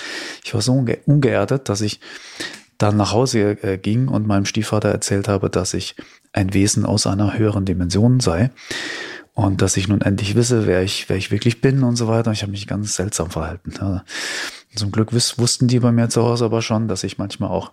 Ich 0.42 0.54
war 0.54 0.62
so 0.62 0.72
unge 0.72 0.98
ungeerdet, 1.06 1.68
dass 1.68 1.82
ich 1.82 2.00
dann 2.78 2.96
nach 2.96 3.12
Hause 3.12 3.62
äh, 3.62 3.76
ging 3.76 4.08
und 4.08 4.26
meinem 4.26 4.46
Stiefvater 4.46 4.88
erzählt 4.88 5.28
habe, 5.28 5.50
dass 5.50 5.74
ich 5.74 5.96
ein 6.32 6.54
Wesen 6.54 6.86
aus 6.86 7.06
einer 7.06 7.36
höheren 7.36 7.66
Dimension 7.66 8.20
sei 8.20 8.50
und 9.40 9.62
dass 9.62 9.78
ich 9.78 9.88
nun 9.88 10.02
endlich 10.02 10.34
wisse, 10.34 10.66
wer 10.66 10.82
ich, 10.82 11.08
wer 11.08 11.16
ich 11.16 11.30
wirklich 11.30 11.62
bin 11.62 11.82
und 11.82 11.96
so 11.96 12.08
weiter. 12.08 12.30
Ich 12.30 12.42
habe 12.42 12.52
mich 12.52 12.66
ganz 12.66 12.96
seltsam 12.96 13.30
verhalten. 13.30 13.72
Ja. 13.80 14.04
Zum 14.74 14.92
Glück 14.92 15.14
wussten 15.14 15.66
die 15.66 15.80
bei 15.80 15.92
mir 15.92 16.10
zu 16.10 16.22
Hause 16.22 16.44
aber 16.44 16.60
schon, 16.60 16.88
dass 16.88 17.04
ich 17.04 17.16
manchmal 17.16 17.48
auch 17.48 17.72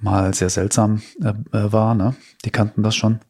mal 0.00 0.34
sehr 0.34 0.50
seltsam 0.50 1.02
äh, 1.22 1.28
äh, 1.56 1.72
war. 1.72 1.94
Ne? 1.94 2.16
Die 2.44 2.50
kannten 2.50 2.82
das 2.82 2.96
schon. 2.96 3.20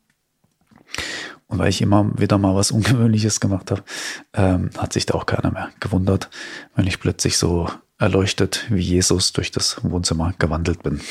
Und 1.46 1.58
weil 1.58 1.68
ich 1.68 1.82
immer 1.82 2.10
wieder 2.18 2.38
mal 2.38 2.54
was 2.54 2.70
Ungewöhnliches 2.70 3.38
gemacht 3.38 3.70
habe, 3.70 3.84
ähm, 4.32 4.70
hat 4.78 4.94
sich 4.94 5.04
da 5.04 5.12
auch 5.12 5.26
keiner 5.26 5.50
mehr 5.50 5.68
gewundert, 5.78 6.30
wenn 6.74 6.86
ich 6.86 7.00
plötzlich 7.00 7.36
so 7.36 7.68
erleuchtet 7.98 8.64
wie 8.70 8.80
Jesus 8.80 9.34
durch 9.34 9.50
das 9.50 9.76
Wohnzimmer 9.82 10.32
gewandelt 10.38 10.82
bin. 10.82 11.02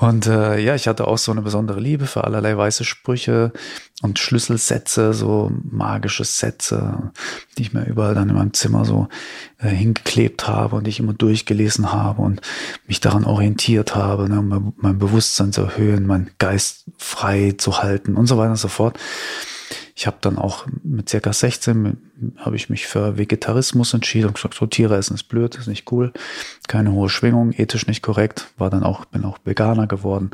Und 0.00 0.28
äh, 0.28 0.60
ja, 0.60 0.76
ich 0.76 0.86
hatte 0.86 1.08
auch 1.08 1.18
so 1.18 1.32
eine 1.32 1.42
besondere 1.42 1.80
Liebe 1.80 2.06
für 2.06 2.22
allerlei 2.22 2.56
weiße 2.56 2.84
Sprüche 2.84 3.52
und 4.00 4.20
Schlüsselsätze, 4.20 5.12
so 5.12 5.50
magische 5.68 6.22
Sätze, 6.22 7.10
die 7.56 7.62
ich 7.62 7.72
mir 7.72 7.84
überall 7.84 8.14
dann 8.14 8.28
in 8.28 8.36
meinem 8.36 8.52
Zimmer 8.52 8.84
so 8.84 9.08
äh, 9.58 9.70
hingeklebt 9.70 10.46
habe 10.46 10.76
und 10.76 10.86
ich 10.86 11.00
immer 11.00 11.14
durchgelesen 11.14 11.90
habe 11.90 12.22
und 12.22 12.42
mich 12.86 13.00
daran 13.00 13.24
orientiert 13.24 13.96
habe, 13.96 14.28
ne, 14.28 14.38
um 14.38 14.72
mein 14.76 15.00
Bewusstsein 15.00 15.52
zu 15.52 15.62
erhöhen, 15.62 16.06
meinen 16.06 16.30
Geist 16.38 16.84
frei 16.96 17.54
zu 17.58 17.82
halten 17.82 18.14
und 18.14 18.28
so 18.28 18.38
weiter 18.38 18.50
und 18.50 18.56
so 18.56 18.68
fort. 18.68 18.96
Ich 19.94 20.06
habe 20.06 20.18
dann 20.20 20.38
auch 20.38 20.66
mit 20.82 21.08
circa 21.08 21.32
16 21.32 21.98
habe 22.38 22.56
ich 22.56 22.68
mich 22.68 22.86
für 22.86 23.16
Vegetarismus 23.16 23.94
entschieden 23.94 24.28
und 24.28 24.34
gesagt, 24.34 24.54
so 24.54 24.66
Tiere 24.66 24.96
essen 24.96 25.14
ist 25.14 25.24
blöd, 25.24 25.54
ist 25.56 25.66
nicht 25.66 25.90
cool, 25.92 26.12
keine 26.66 26.92
hohe 26.92 27.08
Schwingung, 27.08 27.52
ethisch 27.52 27.86
nicht 27.86 28.02
korrekt, 28.02 28.48
war 28.56 28.70
dann 28.70 28.82
auch, 28.82 29.04
bin 29.06 29.24
auch 29.24 29.38
Veganer 29.44 29.86
geworden. 29.86 30.30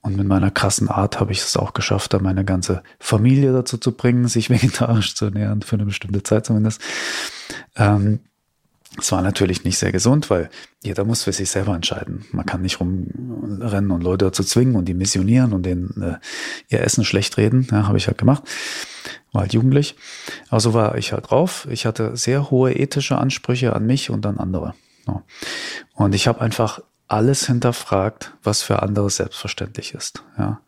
Und 0.00 0.16
mit 0.16 0.26
meiner 0.26 0.50
krassen 0.50 0.88
Art 0.88 1.20
habe 1.20 1.32
ich 1.32 1.40
es 1.40 1.56
auch 1.56 1.72
geschafft, 1.72 2.14
da 2.14 2.18
meine 2.18 2.44
ganze 2.44 2.82
Familie 2.98 3.52
dazu 3.52 3.76
zu 3.78 3.92
bringen, 3.92 4.28
sich 4.28 4.50
vegetarisch 4.50 5.14
zu 5.14 5.26
ernähren, 5.26 5.62
für 5.62 5.76
eine 5.76 5.84
bestimmte 5.84 6.22
Zeit 6.22 6.46
zumindest. 6.46 6.80
Ähm, 7.76 8.20
es 8.98 9.12
war 9.12 9.22
natürlich 9.22 9.64
nicht 9.64 9.78
sehr 9.78 9.92
gesund, 9.92 10.30
weil 10.30 10.48
jeder 10.82 11.04
muss 11.04 11.24
für 11.24 11.32
sich 11.32 11.50
selber 11.50 11.74
entscheiden. 11.74 12.24
Man 12.32 12.46
kann 12.46 12.62
nicht 12.62 12.80
rumrennen 12.80 13.90
und 13.90 14.02
Leute 14.02 14.26
dazu 14.26 14.42
zwingen 14.42 14.76
und 14.76 14.86
die 14.86 14.94
missionieren 14.94 15.52
und 15.52 15.64
denen 15.64 16.02
äh, 16.02 16.18
ihr 16.68 16.80
Essen 16.80 17.04
schlecht 17.04 17.36
reden. 17.36 17.66
Ja, 17.70 17.86
habe 17.86 17.98
ich 17.98 18.06
halt 18.06 18.18
gemacht. 18.18 18.44
War 19.32 19.42
halt 19.42 19.52
jugendlich. 19.52 19.96
Also 20.48 20.74
war 20.74 20.96
ich 20.96 21.12
halt 21.12 21.30
drauf. 21.30 21.66
Ich 21.70 21.86
hatte 21.86 22.16
sehr 22.16 22.50
hohe 22.50 22.72
ethische 22.72 23.18
Ansprüche 23.18 23.74
an 23.74 23.86
mich 23.86 24.10
und 24.10 24.24
an 24.24 24.38
andere. 24.38 24.74
Ja. 25.06 25.22
Und 25.94 26.14
ich 26.14 26.26
habe 26.26 26.40
einfach 26.40 26.80
alles 27.08 27.46
hinterfragt, 27.46 28.32
was 28.42 28.62
für 28.62 28.82
andere 28.82 29.10
selbstverständlich 29.10 29.94
ist. 29.94 30.24
Ja. 30.38 30.60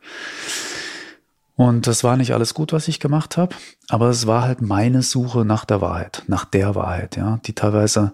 Und 1.58 1.88
das 1.88 2.04
war 2.04 2.16
nicht 2.16 2.34
alles 2.34 2.54
gut, 2.54 2.72
was 2.72 2.86
ich 2.86 3.00
gemacht 3.00 3.36
habe, 3.36 3.56
aber 3.88 4.10
es 4.10 4.28
war 4.28 4.42
halt 4.42 4.62
meine 4.62 5.02
Suche 5.02 5.44
nach 5.44 5.64
der 5.64 5.80
Wahrheit, 5.80 6.22
nach 6.28 6.44
der 6.44 6.76
Wahrheit, 6.76 7.16
ja, 7.16 7.40
die 7.46 7.52
teilweise, 7.52 8.12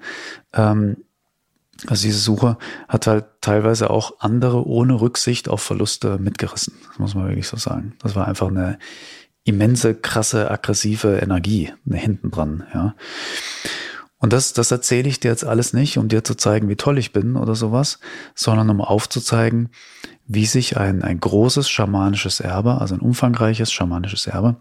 ähm, 0.55 0.97
also 1.87 2.07
diese 2.07 2.21
Suche 2.21 2.57
hat 2.89 3.07
halt 3.07 3.27
teilweise 3.43 3.91
auch 3.91 4.15
andere 4.21 4.67
ohne 4.67 4.99
Rücksicht 4.99 5.51
auf 5.51 5.61
Verluste 5.61 6.17
mitgerissen. 6.17 6.73
Das 6.89 6.99
muss 6.99 7.15
man 7.15 7.29
wirklich 7.29 7.47
so 7.47 7.59
sagen. 7.59 7.93
Das 8.01 8.17
war 8.17 8.27
einfach 8.27 8.49
eine 8.49 8.79
immense, 9.45 9.95
krasse, 9.95 10.51
aggressive 10.51 11.19
Energie 11.19 11.71
hinten 11.87 12.31
dran, 12.31 12.65
ja. 12.73 12.95
Und 14.17 14.33
das, 14.33 14.55
das 14.55 14.71
erzähle 14.71 15.11
ich 15.11 15.21
dir 15.21 15.31
jetzt 15.31 15.45
alles 15.45 15.75
nicht, 15.75 15.99
um 15.99 16.09
dir 16.09 16.25
zu 16.25 16.35
zeigen, 16.35 16.71
wie 16.71 16.77
toll 16.77 16.97
ich 16.97 17.13
bin 17.13 17.37
oder 17.37 17.55
sowas, 17.55 17.99
sondern 18.35 18.71
um 18.71 18.81
aufzuzeigen, 18.81 19.69
wie 20.27 20.47
sich 20.47 20.77
ein, 20.77 21.03
ein 21.03 21.21
großes 21.21 21.69
schamanisches 21.69 22.41
Erbe, 22.41 22.81
also 22.81 22.95
ein 22.95 23.01
umfangreiches 23.01 23.73
schamanisches 23.73 24.27
Erbe, 24.27 24.57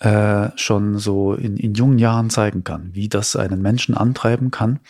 äh, 0.00 0.50
schon 0.56 0.98
so 0.98 1.34
in, 1.34 1.56
in 1.56 1.74
jungen 1.74 1.98
Jahren 1.98 2.30
zeigen 2.30 2.64
kann, 2.64 2.90
wie 2.92 3.08
das 3.08 3.36
einen 3.36 3.62
Menschen 3.62 3.96
antreiben 3.96 4.50
kann. 4.50 4.80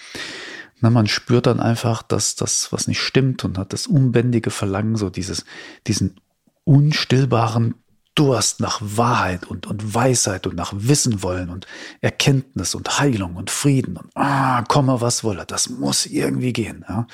Na, 0.81 0.91
man 0.91 1.07
spürt 1.07 1.47
dann 1.47 1.61
einfach, 1.61 2.03
dass 2.03 2.37
das, 2.37 2.73
was 2.73 2.89
nicht 2.89 3.01
stimmt 3.01 3.45
und 3.45 3.59
hat 3.59 3.73
das 3.73 3.87
unbändige 3.87 4.51
Verlangen, 4.51 4.97
so 4.97 5.11
dieses, 5.11 5.45
diesen 5.87 6.17
unstillbaren 6.65 7.75
Durst 8.15 8.61
nach 8.61 8.81
Wahrheit 8.83 9.47
und, 9.47 9.67
und 9.67 9.95
Weisheit 9.95 10.47
und 10.47 10.57
nach 10.57 10.73
Wissen 10.75 11.23
wollen 11.23 11.49
und 11.49 11.67
Erkenntnis 12.01 12.75
und 12.75 12.99
Heilung 12.99 13.37
und 13.37 13.51
Frieden 13.51 13.97
und 13.97 14.11
ah, 14.15 14.63
komme 14.63 15.01
was 15.01 15.23
wolle, 15.23 15.45
das 15.47 15.71
muss 15.71 16.07
irgendwie 16.07 16.53
gehen, 16.53 16.85
ja. 16.89 17.07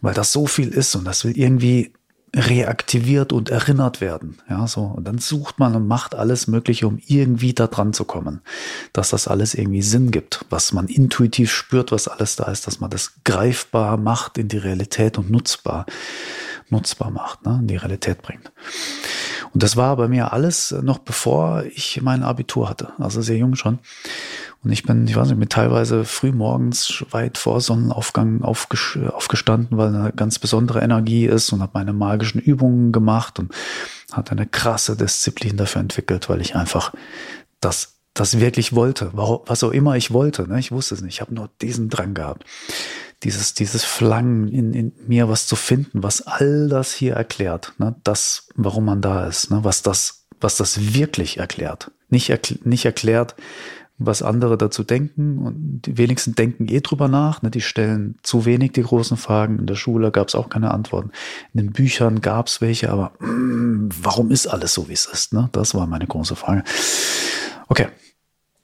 Weil 0.00 0.14
das 0.14 0.32
so 0.32 0.46
viel 0.46 0.68
ist 0.68 0.94
und 0.94 1.04
das 1.04 1.24
will 1.24 1.36
irgendwie 1.36 1.92
reaktiviert 2.34 3.32
und 3.32 3.48
erinnert 3.48 4.00
werden. 4.00 4.38
Ja, 4.48 4.66
so. 4.66 4.82
Und 4.82 5.06
dann 5.06 5.18
sucht 5.18 5.58
man 5.58 5.74
und 5.76 5.86
macht 5.86 6.14
alles 6.14 6.46
Mögliche, 6.46 6.86
um 6.86 7.00
irgendwie 7.06 7.54
da 7.54 7.68
dran 7.68 7.92
zu 7.92 8.04
kommen. 8.04 8.40
Dass 8.92 9.10
das 9.10 9.28
alles 9.28 9.54
irgendwie 9.54 9.82
Sinn 9.82 10.10
gibt, 10.10 10.44
was 10.50 10.72
man 10.72 10.88
intuitiv 10.88 11.52
spürt, 11.52 11.92
was 11.92 12.08
alles 12.08 12.36
da 12.36 12.44
ist, 12.44 12.66
dass 12.66 12.80
man 12.80 12.90
das 12.90 13.12
greifbar 13.24 13.96
macht 13.96 14.36
in 14.38 14.48
die 14.48 14.58
Realität 14.58 15.16
und 15.16 15.30
nutzbar, 15.30 15.86
nutzbar 16.70 17.10
macht, 17.10 17.46
ne, 17.46 17.58
in 17.60 17.68
die 17.68 17.76
Realität 17.76 18.22
bringt. 18.22 18.50
Und 19.52 19.62
das 19.62 19.76
war 19.76 19.96
bei 19.96 20.08
mir 20.08 20.32
alles 20.32 20.74
noch 20.82 20.98
bevor 20.98 21.62
ich 21.64 22.02
mein 22.02 22.24
Abitur 22.24 22.68
hatte, 22.68 22.92
also 22.98 23.22
sehr 23.22 23.36
jung 23.36 23.54
schon. 23.54 23.78
Und 24.64 24.72
ich 24.72 24.82
bin, 24.82 25.06
ich 25.06 25.14
weiß 25.14 25.28
nicht, 25.28 25.38
mit 25.38 25.50
teilweise 25.50 26.06
früh 26.06 26.32
morgens 26.32 27.04
weit 27.10 27.36
vor 27.36 27.60
Sonnenaufgang 27.60 28.42
aufgestanden, 28.42 29.76
weil 29.76 29.94
eine 29.94 30.12
ganz 30.12 30.38
besondere 30.38 30.80
Energie 30.80 31.26
ist 31.26 31.52
und 31.52 31.60
habe 31.60 31.72
meine 31.74 31.92
magischen 31.92 32.40
Übungen 32.40 32.90
gemacht 32.90 33.38
und 33.38 33.52
hatte 34.10 34.32
eine 34.32 34.46
krasse 34.46 34.96
Disziplin 34.96 35.58
dafür 35.58 35.82
entwickelt, 35.82 36.30
weil 36.30 36.40
ich 36.40 36.56
einfach 36.56 36.94
das, 37.60 37.96
das 38.14 38.40
wirklich 38.40 38.74
wollte, 38.74 39.10
was 39.12 39.62
auch 39.62 39.70
immer 39.70 39.96
ich 39.96 40.12
wollte. 40.12 40.48
Ne? 40.48 40.58
Ich 40.58 40.72
wusste 40.72 40.94
es 40.94 41.02
nicht, 41.02 41.14
ich 41.14 41.20
habe 41.20 41.34
nur 41.34 41.50
diesen 41.60 41.90
Drang 41.90 42.14
gehabt. 42.14 42.44
Dieses, 43.22 43.54
dieses 43.54 43.84
Flangen 43.84 44.48
in, 44.48 44.72
in 44.72 44.92
mir 45.06 45.28
was 45.28 45.46
zu 45.46 45.56
finden, 45.56 46.02
was 46.02 46.26
all 46.26 46.68
das 46.68 46.92
hier 46.92 47.14
erklärt, 47.14 47.74
ne? 47.78 47.96
das, 48.02 48.48
warum 48.54 48.86
man 48.86 49.02
da 49.02 49.26
ist, 49.26 49.50
ne? 49.50 49.60
was 49.62 49.82
das, 49.82 50.26
was 50.40 50.56
das 50.56 50.94
wirklich 50.94 51.38
erklärt. 51.38 51.90
Nicht, 52.08 52.30
erkl 52.30 52.58
nicht 52.64 52.84
erklärt, 52.84 53.34
was 53.98 54.22
andere 54.22 54.58
dazu 54.58 54.82
denken 54.82 55.38
und 55.38 55.82
die 55.82 55.96
wenigsten 55.96 56.34
denken 56.34 56.68
eh 56.68 56.80
drüber 56.80 57.08
nach. 57.08 57.42
Ne? 57.42 57.50
Die 57.50 57.60
stellen 57.60 58.18
zu 58.22 58.44
wenig 58.44 58.72
die 58.72 58.82
großen 58.82 59.16
Fragen. 59.16 59.60
In 59.60 59.66
der 59.66 59.76
Schule 59.76 60.10
gab 60.10 60.28
es 60.28 60.34
auch 60.34 60.48
keine 60.48 60.72
Antworten. 60.72 61.10
In 61.52 61.60
den 61.60 61.72
Büchern 61.72 62.20
gab 62.20 62.48
es 62.48 62.60
welche, 62.60 62.90
aber 62.90 63.12
mm, 63.20 63.90
warum 64.02 64.30
ist 64.30 64.46
alles 64.46 64.74
so, 64.74 64.88
wie 64.88 64.94
es 64.94 65.06
ist? 65.06 65.32
Ne? 65.32 65.48
Das 65.52 65.74
war 65.74 65.86
meine 65.86 66.06
große 66.06 66.34
Frage. 66.34 66.64
Okay, 67.68 67.88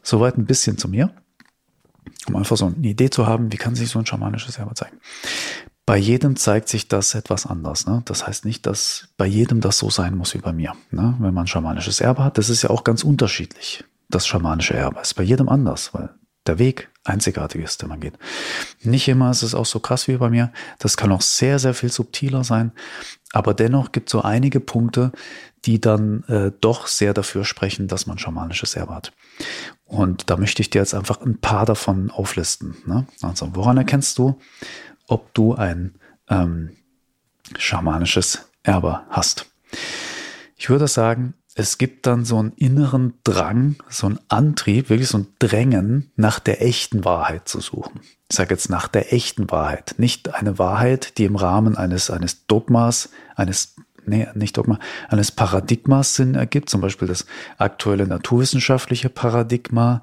soweit 0.02 0.36
ein 0.36 0.46
bisschen 0.46 0.78
zu 0.78 0.88
mir, 0.88 1.14
um 2.26 2.36
einfach 2.36 2.56
so 2.56 2.66
eine 2.66 2.86
Idee 2.86 3.10
zu 3.10 3.26
haben, 3.26 3.52
wie 3.52 3.56
kann 3.56 3.76
sich 3.76 3.88
so 3.88 4.00
ein 4.00 4.06
schamanisches 4.06 4.58
Erbe 4.58 4.74
zeigen. 4.74 4.98
Bei 5.86 5.96
jedem 5.96 6.36
zeigt 6.36 6.68
sich 6.68 6.88
das 6.88 7.14
etwas 7.14 7.46
anders. 7.46 7.86
Ne? 7.86 8.02
Das 8.04 8.26
heißt 8.26 8.44
nicht, 8.44 8.66
dass 8.66 9.08
bei 9.16 9.26
jedem 9.26 9.60
das 9.60 9.78
so 9.78 9.90
sein 9.90 10.16
muss 10.16 10.34
wie 10.34 10.38
bei 10.38 10.52
mir. 10.52 10.74
Ne? 10.90 11.16
Wenn 11.18 11.34
man 11.34 11.44
ein 11.44 11.48
schamanisches 11.48 12.00
Erbe 12.00 12.24
hat, 12.24 12.36
das 12.36 12.48
ist 12.48 12.62
ja 12.62 12.70
auch 12.70 12.84
ganz 12.84 13.02
unterschiedlich 13.02 13.84
das 14.10 14.26
schamanische 14.26 14.74
Erbe. 14.74 15.00
Ist 15.00 15.14
bei 15.14 15.22
jedem 15.22 15.48
anders, 15.48 15.94
weil 15.94 16.10
der 16.46 16.58
Weg 16.58 16.90
einzigartig 17.04 17.62
ist, 17.62 17.82
den 17.82 17.88
man 17.88 18.00
geht. 18.00 18.18
Nicht 18.82 19.08
immer 19.08 19.30
ist 19.30 19.42
es 19.42 19.54
auch 19.54 19.66
so 19.66 19.80
krass 19.80 20.08
wie 20.08 20.16
bei 20.16 20.30
mir. 20.30 20.52
Das 20.78 20.96
kann 20.96 21.12
auch 21.12 21.20
sehr, 21.20 21.58
sehr 21.58 21.74
viel 21.74 21.90
subtiler 21.90 22.44
sein. 22.44 22.72
Aber 23.32 23.54
dennoch 23.54 23.92
gibt 23.92 24.08
es 24.08 24.12
so 24.12 24.22
einige 24.22 24.60
Punkte, 24.60 25.12
die 25.64 25.80
dann 25.80 26.24
äh, 26.24 26.52
doch 26.60 26.86
sehr 26.86 27.14
dafür 27.14 27.44
sprechen, 27.44 27.88
dass 27.88 28.06
man 28.06 28.18
schamanisches 28.18 28.74
Erbe 28.74 28.94
hat. 28.94 29.12
Und 29.84 30.30
da 30.30 30.36
möchte 30.36 30.62
ich 30.62 30.70
dir 30.70 30.80
jetzt 30.80 30.94
einfach 30.94 31.20
ein 31.20 31.38
paar 31.40 31.66
davon 31.66 32.10
auflisten. 32.10 32.76
Ne? 32.86 33.06
Also, 33.22 33.54
woran 33.54 33.76
erkennst 33.76 34.18
du, 34.18 34.38
ob 35.06 35.32
du 35.34 35.54
ein 35.54 35.94
ähm, 36.28 36.76
schamanisches 37.58 38.48
Erbe 38.62 39.02
hast? 39.10 39.46
Ich 40.56 40.68
würde 40.68 40.88
sagen, 40.88 41.34
es 41.54 41.78
gibt 41.78 42.06
dann 42.06 42.24
so 42.24 42.38
einen 42.38 42.52
inneren 42.52 43.14
Drang, 43.24 43.76
so 43.88 44.06
einen 44.06 44.20
Antrieb, 44.28 44.88
wirklich 44.88 45.08
so 45.08 45.18
ein 45.18 45.26
Drängen 45.38 46.10
nach 46.16 46.38
der 46.38 46.62
echten 46.62 47.04
Wahrheit 47.04 47.48
zu 47.48 47.60
suchen. 47.60 48.00
Ich 48.30 48.36
sage 48.36 48.54
jetzt 48.54 48.70
nach 48.70 48.86
der 48.86 49.12
echten 49.12 49.50
Wahrheit, 49.50 49.94
nicht 49.98 50.32
eine 50.34 50.58
Wahrheit, 50.58 51.18
die 51.18 51.24
im 51.24 51.36
Rahmen 51.36 51.76
eines, 51.76 52.10
eines 52.10 52.46
Dogmas, 52.46 53.10
eines 53.34 53.74
nee, 54.06 54.28
nicht 54.34 54.56
Dogma, 54.56 54.78
eines 55.08 55.32
Paradigmas 55.32 56.14
Sinn 56.14 56.34
ergibt, 56.34 56.70
zum 56.70 56.80
Beispiel 56.80 57.08
das 57.08 57.26
aktuelle 57.58 58.06
naturwissenschaftliche 58.06 59.08
Paradigma. 59.08 60.02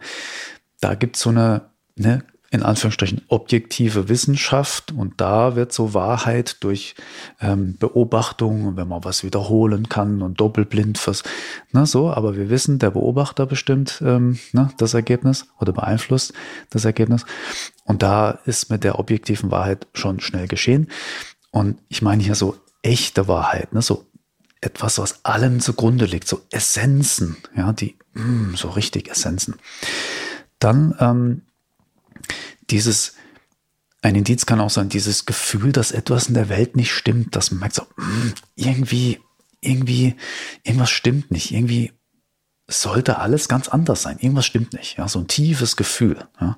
Da 0.81 0.95
gibt 0.95 1.15
es 1.15 1.21
so 1.21 1.29
eine, 1.29 1.69
ne, 1.95 2.23
in 2.49 2.63
Anführungsstrichen 2.63 3.23
objektive 3.27 4.09
Wissenschaft. 4.09 4.91
Und 4.91 5.19
da 5.19 5.55
wird 5.55 5.73
so 5.73 5.93
Wahrheit 5.93 6.63
durch 6.63 6.95
ähm, 7.41 7.75
Beobachtung, 7.77 8.77
wenn 8.77 8.87
man 8.87 9.03
was 9.03 9.23
wiederholen 9.23 9.89
kann 9.89 10.21
und 10.21 10.39
doppelblind 10.39 10.97
fürs, 10.97 11.23
ne, 11.71 11.85
so, 11.85 12.09
aber 12.09 12.37
wir 12.37 12.49
wissen, 12.49 12.79
der 12.79 12.91
Beobachter 12.91 13.45
bestimmt 13.45 14.01
ähm, 14.05 14.39
ne, 14.53 14.69
das 14.77 14.93
Ergebnis 14.93 15.47
oder 15.59 15.73
beeinflusst 15.73 16.33
das 16.69 16.85
Ergebnis. 16.85 17.25
Und 17.83 18.01
da 18.01 18.31
ist 18.45 18.69
mit 18.69 18.83
der 18.83 18.99
objektiven 18.99 19.51
Wahrheit 19.51 19.87
schon 19.93 20.19
schnell 20.19 20.47
geschehen. 20.47 20.89
Und 21.51 21.79
ich 21.89 22.01
meine 22.01 22.23
hier 22.23 22.35
so 22.35 22.55
echte 22.81 23.27
Wahrheit, 23.27 23.73
ne, 23.73 23.81
so 23.81 24.05
etwas, 24.61 24.97
was 24.99 25.25
allem 25.25 25.59
zugrunde 25.59 26.05
liegt, 26.05 26.27
so 26.27 26.41
Essenzen, 26.49 27.37
ja, 27.55 27.73
die 27.73 27.97
mh, 28.13 28.23
mm, 28.23 28.55
so 28.55 28.69
richtig 28.69 29.09
Essenzen. 29.09 29.55
Dann 30.59 30.95
ähm, 30.99 31.41
dieses, 32.69 33.13
ein 34.01 34.15
Indiz 34.15 34.45
kann 34.45 34.59
auch 34.59 34.69
sein, 34.69 34.89
dieses 34.89 35.25
Gefühl, 35.25 35.71
dass 35.71 35.91
etwas 35.91 36.27
in 36.27 36.33
der 36.33 36.49
Welt 36.49 36.75
nicht 36.75 36.91
stimmt, 36.91 37.35
dass 37.35 37.51
man 37.51 37.61
merkt 37.61 37.75
so, 37.75 37.83
hm, 37.97 38.33
irgendwie, 38.55 39.19
irgendwie, 39.61 40.15
irgendwas 40.63 40.89
stimmt 40.89 41.31
nicht, 41.31 41.51
irgendwie 41.51 41.93
sollte 42.69 43.17
alles 43.17 43.47
ganz 43.47 43.69
anders 43.69 44.01
sein, 44.01 44.19
irgendwas 44.19 44.45
stimmt 44.45 44.73
nicht, 44.73 44.97
ja, 44.97 45.07
so 45.07 45.19
ein 45.19 45.27
tiefes 45.27 45.75
Gefühl, 45.75 46.27
ja. 46.39 46.57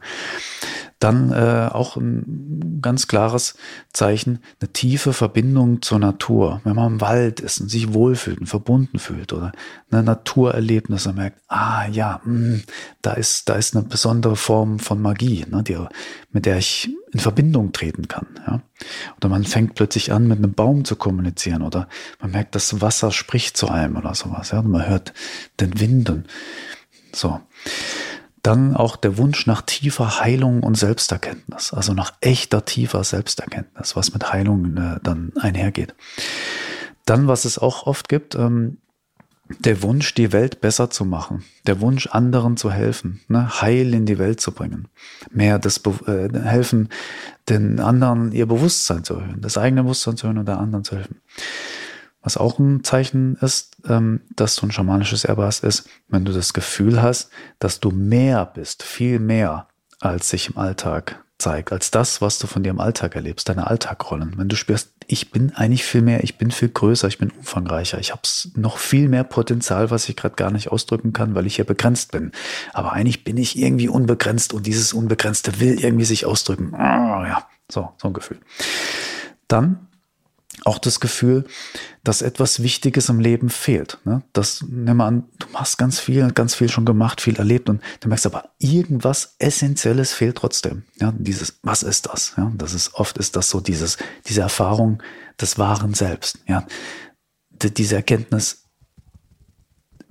Dann 1.00 1.32
äh, 1.32 1.70
auch 1.72 1.96
ein 1.96 2.80
ganz 2.82 3.08
klares 3.08 3.56
Zeichen, 3.94 4.40
eine 4.60 4.72
tiefe 4.74 5.14
Verbindung 5.14 5.82
zur 5.82 6.00
Natur. 6.00 6.62
Wenn 6.66 6.76
man 6.76 6.94
im 6.94 7.02
Wald 7.02 7.40
ist 7.40 7.62
und 7.62 7.70
sich 7.70 7.94
wohlfühlt 7.94 8.40
und 8.40 8.48
verbunden 8.48 9.00
fühlt 9.00 9.32
oder 9.32 9.54
eine 9.90 10.04
Naturerlebnis 10.04 11.08
und 11.08 11.16
merkt, 11.16 11.40
ah 11.48 11.88
ja, 11.88 12.22
mh, 12.24 12.32
hm, 12.32 12.64
da 13.02 13.14
ist, 13.14 13.48
da 13.48 13.56
ist 13.56 13.76
eine 13.76 13.86
besondere 13.86 14.36
Form 14.36 14.80
von 14.80 15.02
Magie, 15.02 15.46
ne, 15.50 15.64
die, 15.64 15.78
mit 16.32 16.46
der 16.46 16.58
ich 16.58 16.90
in 17.12 17.20
Verbindung 17.20 17.72
treten 17.72 18.08
kann. 18.08 18.28
Ja? 18.46 18.62
Oder 19.18 19.30
man 19.30 19.44
fängt 19.44 19.76
plötzlich 19.76 20.12
an, 20.12 20.28
mit 20.28 20.38
einem 20.38 20.54
Baum 20.54 20.86
zu 20.86 20.96
kommunizieren 20.96 21.62
oder 21.62 21.88
man 22.20 22.32
merkt, 22.32 22.56
das 22.56 22.82
Wasser 22.82 23.12
spricht 23.12 23.58
zu 23.58 23.70
einem 23.70 23.96
oder 23.96 24.14
sowas. 24.16 24.52
Ja? 24.52 24.60
Und 24.60 24.72
man 24.72 24.88
hört 24.88 25.14
den 25.60 25.80
Wind 25.80 26.10
und 26.10 26.28
so. 27.14 27.40
Dann 28.50 28.76
auch 28.76 28.96
der 28.96 29.20
Wunsch 29.20 29.46
nach 29.46 29.62
tiefer 29.62 30.22
Heilung 30.22 30.64
und 30.64 30.74
Selbsterkenntnis, 30.74 31.72
also 31.72 31.94
nach 31.94 32.14
echter 32.20 32.66
tiefer 32.66 33.04
Selbsterkenntnis, 33.04 33.96
was 33.96 34.12
mit 34.12 34.34
Heilung 34.34 34.76
äh, 34.76 35.00
dann 35.04 35.34
einhergeht. 35.40 35.94
Dann, 37.06 37.28
was 37.28 37.46
es 37.46 37.60
auch 37.60 37.86
oft 37.86 38.10
gibt, 38.10 38.34
ähm, 38.34 38.80
der 39.60 39.84
Wunsch, 39.84 40.16
die 40.16 40.32
Welt 40.32 40.62
besser 40.62 40.90
zu 40.90 41.06
machen, 41.06 41.44
der 41.68 41.80
Wunsch, 41.80 42.08
anderen 42.08 42.58
zu 42.58 42.72
helfen, 42.72 43.22
ne, 43.28 43.62
Heil 43.62 43.94
in 43.94 44.08
die 44.08 44.18
Welt 44.18 44.42
zu 44.42 44.52
bringen, 44.52 44.88
mehr 45.30 45.60
das 45.60 45.78
Be 45.78 45.92
äh, 46.08 46.36
helfen, 46.40 46.90
den 47.50 47.80
anderen 47.80 48.32
ihr 48.32 48.48
Bewusstsein 48.48 49.04
zu 49.04 49.14
erhöhen, 49.14 49.42
das 49.42 49.60
eigene 49.60 49.84
Bewusstsein 49.84 50.18
zu 50.18 50.26
erhöhen 50.26 50.40
und 50.40 50.48
der 50.48 50.58
anderen 50.58 50.84
zu 50.84 50.96
helfen. 50.96 51.22
Was 52.22 52.38
auch 52.38 52.60
ein 52.60 52.84
Zeichen 52.84 53.36
ist, 53.38 53.78
ähm, 53.88 54.22
dass 54.36 54.56
du 54.56 54.66
ein 54.66 54.72
schamanisches 54.72 55.24
Erbe 55.24 55.44
hast, 55.44 55.64
ist, 55.64 55.90
wenn 56.10 56.26
du 56.26 56.34
das 56.34 56.54
Gefühl 56.54 57.02
hast, 57.02 57.30
dass 57.60 57.80
du 57.80 57.92
mehr 57.92 58.46
bist, 58.46 58.84
viel 58.84 59.20
mehr, 59.20 59.68
als 60.02 60.30
sich 60.30 60.50
im 60.50 60.58
Alltag 60.58 61.24
zeigt, 61.40 61.72
als 61.72 61.90
das, 61.90 62.22
was 62.22 62.38
du 62.38 62.48
von 62.48 62.64
dir 62.64 62.70
im 62.70 62.80
Alltag 62.82 63.16
erlebst, 63.16 63.48
deine 63.50 63.68
Alltagrollen. 63.68 64.34
Wenn 64.38 64.50
du 64.50 64.56
spürst, 64.56 64.92
ich 65.08 65.32
bin 65.32 65.56
eigentlich 65.56 65.86
viel 65.86 66.02
mehr, 66.02 66.24
ich 66.24 66.38
bin 66.38 66.52
viel 66.52 66.70
größer, 66.70 67.08
ich 67.08 67.18
bin 67.18 67.32
umfangreicher, 67.32 67.98
ich 67.98 68.12
habe 68.12 68.22
noch 68.56 68.78
viel 68.78 69.08
mehr 69.08 69.24
Potenzial, 69.24 69.90
was 69.90 70.08
ich 70.10 70.16
gerade 70.16 70.36
gar 70.36 70.52
nicht 70.52 70.70
ausdrücken 70.70 71.14
kann, 71.14 71.36
weil 71.36 71.48
ich 71.48 71.56
hier 71.56 71.66
begrenzt 71.66 72.12
bin. 72.12 72.32
Aber 72.74 72.92
eigentlich 72.92 73.24
bin 73.24 73.38
ich 73.38 73.58
irgendwie 73.58 73.88
unbegrenzt 73.88 74.54
und 74.54 74.68
dieses 74.68 74.94
Unbegrenzte 74.94 75.60
will 75.60 75.80
irgendwie 75.80 76.06
sich 76.06 76.26
ausdrücken. 76.26 76.74
Oh, 76.74 76.78
ja, 76.78 77.48
so, 77.72 77.90
so 77.98 78.10
ein 78.10 78.14
Gefühl. 78.14 78.40
Dann 79.48 79.88
auch 80.66 80.78
das 80.78 81.00
Gefühl, 81.00 81.46
dass 82.04 82.22
etwas 82.22 82.62
Wichtiges 82.64 83.10
im 83.10 83.20
Leben 83.20 83.50
fehlt. 83.50 83.98
Ne? 84.06 84.24
Das, 84.34 84.64
nimm 84.68 84.98
mal 84.98 85.08
an, 85.08 85.26
du 85.40 85.48
machst 85.52 85.78
ganz 85.78 86.00
viel, 86.00 86.32
ganz 86.32 86.56
viel 86.56 86.70
schon 86.70 86.86
gemacht, 86.86 87.22
viel 87.22 87.38
erlebt 87.38 87.70
und 87.70 87.82
du 88.00 88.08
merkst 88.08 88.26
aber, 88.26 88.50
irgendwas 88.58 89.36
Essentielles 89.40 90.14
fehlt 90.14 90.38
trotzdem. 90.38 90.84
Ja, 91.00 91.14
dieses, 91.18 91.60
was 91.64 91.84
ist 91.84 92.08
das? 92.08 92.34
Ja, 92.38 92.52
das 92.56 92.74
ist, 92.74 92.96
oft 92.96 93.18
ist 93.18 93.36
das 93.36 93.50
so 93.50 93.60
dieses, 93.60 93.98
diese 94.28 94.42
Erfahrung 94.42 95.02
des 95.40 95.58
wahren 95.58 95.94
Selbst. 95.94 96.40
Ja, 96.48 96.66
diese 97.52 97.96
Erkenntnis, 97.96 98.69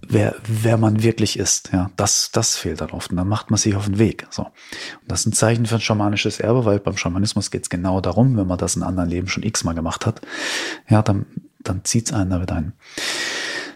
wer, 0.07 0.37
wer 0.47 0.77
man 0.77 1.03
wirklich 1.03 1.39
ist. 1.39 1.71
Ja, 1.73 1.91
das, 1.97 2.31
das 2.33 2.57
fehlt 2.57 2.81
dann 2.81 2.91
oft. 2.91 3.11
Und 3.11 3.17
dann 3.17 3.29
macht 3.29 3.51
man 3.51 3.59
sich 3.59 3.75
auf 3.75 3.87
den 3.87 3.99
Weg. 3.99 4.27
So. 4.31 4.43
Und 4.45 4.53
das 5.09 5.21
ist 5.21 5.27
ein 5.27 5.33
Zeichen 5.33 5.67
für 5.67 5.77
ein 5.77 5.81
schamanisches 5.81 6.41
Erbe, 6.41 6.65
weil 6.65 6.79
beim 6.79 6.97
Schamanismus 6.97 7.51
geht 7.51 7.63
es 7.63 7.71
genau 7.71 8.01
darum, 8.01 8.37
wenn 8.37 8.47
man 8.47 8.59
das 8.59 8.77
in 8.77 8.83
anderen 8.83 9.11
Leben 9.11 9.29
schon 9.29 9.43
x-mal 9.43 9.75
gemacht 9.75 10.07
hat, 10.07 10.21
ja, 10.89 11.03
dann, 11.03 11.27
dann 11.61 11.85
zieht 11.85 12.07
es 12.07 12.13
einen 12.13 12.31
damit 12.31 12.53
ein. 12.53 12.73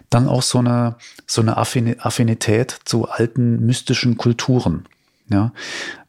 Dann 0.09 0.27
auch 0.27 0.43
so 0.43 0.59
eine, 0.59 0.97
so 1.25 1.41
eine 1.41 1.57
Affinität 1.57 2.79
zu 2.85 3.09
alten 3.09 3.65
mystischen 3.65 4.17
Kulturen. 4.17 4.85
Ja, 5.29 5.53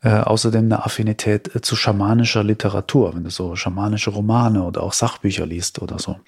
äh, 0.02 0.10
außerdem 0.10 0.64
eine 0.64 0.84
Affinität 0.84 1.54
äh, 1.54 1.60
zu 1.60 1.76
schamanischer 1.76 2.42
Literatur, 2.42 3.14
wenn 3.14 3.22
du 3.22 3.30
so 3.30 3.54
schamanische 3.54 4.10
Romane 4.10 4.64
oder 4.64 4.82
auch 4.82 4.92
Sachbücher 4.92 5.46
liest 5.46 5.80
oder 5.80 6.00
so. 6.00 6.18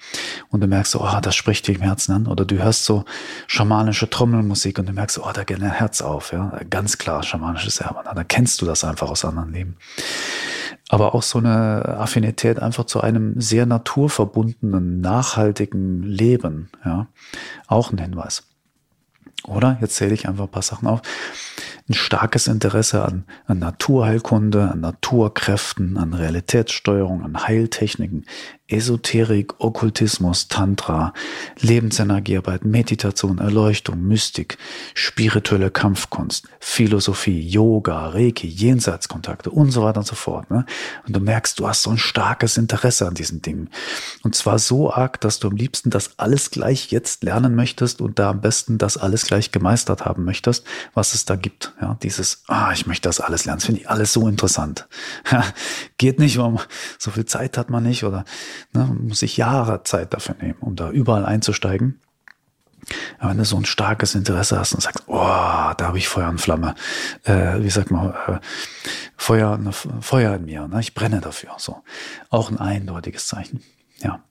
Und 0.49 0.61
du 0.61 0.67
merkst 0.67 0.93
so, 0.93 1.01
oh, 1.01 1.19
das 1.21 1.35
spricht 1.35 1.67
dich 1.67 1.77
im 1.77 1.81
Herzen 1.81 2.13
an. 2.13 2.27
Oder 2.27 2.45
du 2.45 2.57
hörst 2.57 2.85
so 2.85 3.03
schamanische 3.45 4.09
Trommelmusik 4.09 4.79
und 4.79 4.87
du 4.87 4.93
merkst, 4.93 5.19
oh, 5.19 5.29
da 5.33 5.43
geht 5.43 5.61
dein 5.61 5.71
Herz 5.71 6.01
auf. 6.01 6.31
Ja, 6.31 6.59
ganz 6.69 6.97
klar 6.97 7.23
schamanisches 7.23 7.81
Erbe. 7.81 8.03
Da 8.03 8.23
kennst 8.23 8.61
du 8.61 8.65
das 8.65 8.85
einfach 8.85 9.09
aus 9.09 9.25
anderen 9.25 9.51
Leben. 9.51 9.75
Aber 10.87 11.13
auch 11.13 11.23
so 11.23 11.39
eine 11.39 11.97
Affinität 11.99 12.59
einfach 12.59 12.85
zu 12.85 13.01
einem 13.01 13.39
sehr 13.41 13.65
naturverbundenen, 13.65 15.01
nachhaltigen 15.01 16.03
Leben. 16.03 16.69
Ja, 16.85 17.07
auch 17.67 17.91
ein 17.91 17.97
Hinweis. 17.97 18.43
Oder? 19.43 19.77
Jetzt 19.81 19.97
zähle 19.97 20.13
ich 20.13 20.27
einfach 20.27 20.45
ein 20.45 20.51
paar 20.51 20.61
Sachen 20.61 20.87
auf 20.87 21.01
ein 21.89 21.93
starkes 21.93 22.47
Interesse 22.47 23.03
an, 23.03 23.25
an 23.45 23.59
Naturheilkunde, 23.59 24.69
an 24.71 24.81
Naturkräften, 24.81 25.97
an 25.97 26.13
Realitätssteuerung, 26.13 27.23
an 27.23 27.47
Heiltechniken, 27.47 28.25
Esoterik, 28.69 29.59
Okkultismus, 29.59 30.49
Tantra, 30.49 31.13
Lebensenergiearbeit, 31.59 32.65
Meditation, 32.65 33.37
Erleuchtung, 33.37 34.05
Mystik, 34.05 34.57
spirituelle 34.93 35.71
Kampfkunst, 35.71 36.47
Philosophie, 36.59 37.39
Yoga, 37.39 38.07
Reiki, 38.07 38.47
Jenseitskontakte 38.47 39.51
und 39.51 39.71
so 39.71 39.83
weiter 39.83 39.99
und 39.99 40.05
so 40.05 40.15
fort. 40.15 40.51
Ne? 40.51 40.65
Und 41.07 41.15
du 41.15 41.21
merkst, 41.21 41.57
du 41.59 41.67
hast 41.67 41.83
so 41.83 41.91
ein 41.91 41.97
starkes 41.97 42.57
Interesse 42.57 43.07
an 43.07 43.13
diesen 43.13 43.41
Dingen. 43.41 43.69
Und 44.23 44.35
zwar 44.35 44.59
so 44.59 44.91
arg, 44.91 45.21
dass 45.21 45.39
du 45.39 45.47
am 45.47 45.55
liebsten 45.55 45.89
das 45.89 46.19
alles 46.19 46.51
gleich 46.51 46.91
jetzt 46.91 47.23
lernen 47.23 47.55
möchtest 47.55 48.01
und 48.01 48.19
da 48.19 48.31
am 48.31 48.41
besten 48.41 48.77
das 48.77 48.97
alles 48.97 49.25
gleich 49.25 49.51
gemeistert 49.51 50.03
haben 50.03 50.25
möchtest, 50.25 50.65
was 50.93 51.13
es 51.13 51.23
da 51.23 51.37
gibt. 51.37 51.73
Ja, 51.81 51.97
dieses, 52.03 52.43
ah, 52.47 52.73
ich 52.73 52.85
möchte 52.85 53.07
das 53.07 53.21
alles 53.21 53.45
lernen, 53.45 53.59
das 53.59 53.65
finde 53.65 53.81
ich 53.81 53.89
alles 53.89 54.11
so 54.11 54.27
interessant. 54.27 54.87
Geht 55.97 56.19
nicht, 56.19 56.37
weil 56.37 56.57
so 56.99 57.11
viel 57.11 57.25
Zeit 57.25 57.57
hat 57.57 57.69
man 57.69 57.83
nicht 57.83 58.03
oder 58.03 58.25
Ne, 58.73 58.85
man 58.85 59.07
muss 59.07 59.19
sich 59.19 59.37
Jahre 59.37 59.83
Zeit 59.83 60.13
dafür 60.13 60.35
nehmen, 60.41 60.57
um 60.59 60.75
da 60.75 60.89
überall 60.89 61.25
einzusteigen. 61.25 61.99
Aber 63.19 63.31
wenn 63.31 63.37
du 63.37 63.45
so 63.45 63.57
ein 63.57 63.65
starkes 63.65 64.15
Interesse 64.15 64.59
hast 64.59 64.73
und 64.73 64.81
sagst, 64.81 65.03
oh, 65.07 65.15
da 65.15 65.77
habe 65.79 65.97
ich 65.97 66.07
Feuer 66.07 66.29
und 66.29 66.39
Flamme, 66.39 66.75
äh, 67.23 67.61
wie 67.61 67.69
sagt 67.69 67.91
man, 67.91 68.11
äh, 68.11 68.39
Feuer, 69.17 69.57
ne, 69.57 69.71
Feuer 69.73 70.35
in 70.35 70.45
mir, 70.45 70.67
ne? 70.67 70.79
ich 70.79 70.93
brenne 70.93 71.19
dafür. 71.19 71.51
So, 71.57 71.83
auch 72.29 72.49
ein 72.49 72.59
eindeutiges 72.59 73.27
Zeichen. 73.27 73.61
Ja. 73.99 74.23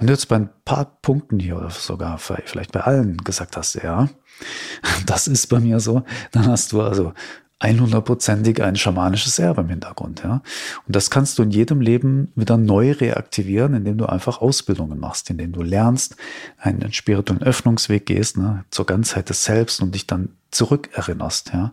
Du 0.00 0.06
jetzt 0.06 0.28
bei 0.28 0.36
ein 0.36 0.50
paar 0.64 0.86
Punkten 1.02 1.38
hier 1.38 1.56
oder 1.58 1.70
sogar 1.70 2.18
vielleicht 2.18 2.72
bei 2.72 2.80
allen 2.80 3.18
gesagt 3.18 3.56
hast, 3.56 3.74
ja, 3.74 4.08
das 5.06 5.26
ist 5.28 5.48
bei 5.48 5.60
mir 5.60 5.80
so, 5.80 6.02
dann 6.32 6.46
hast 6.46 6.72
du 6.72 6.80
also 6.80 7.12
100%ig 7.60 8.62
ein 8.62 8.76
schamanisches 8.76 9.38
Erbe 9.38 9.62
im 9.62 9.68
Hintergrund. 9.68 10.22
Ja? 10.22 10.42
Und 10.86 10.96
das 10.96 11.10
kannst 11.10 11.38
du 11.38 11.42
in 11.42 11.50
jedem 11.50 11.80
Leben 11.80 12.32
wieder 12.34 12.56
neu 12.56 12.92
reaktivieren, 12.92 13.74
indem 13.74 13.96
du 13.96 14.06
einfach 14.06 14.40
Ausbildungen 14.40 14.98
machst, 14.98 15.30
indem 15.30 15.52
du 15.52 15.62
lernst, 15.62 16.16
einen 16.58 16.92
spirituellen 16.92 17.42
Öffnungsweg 17.42 18.06
gehst 18.06 18.36
ne, 18.36 18.64
zur 18.70 18.86
Ganzheit 18.86 19.28
des 19.28 19.44
Selbst 19.44 19.80
und 19.80 19.94
dich 19.94 20.06
dann 20.06 20.30
zurückerinnerst. 20.50 21.52
Ja? 21.54 21.72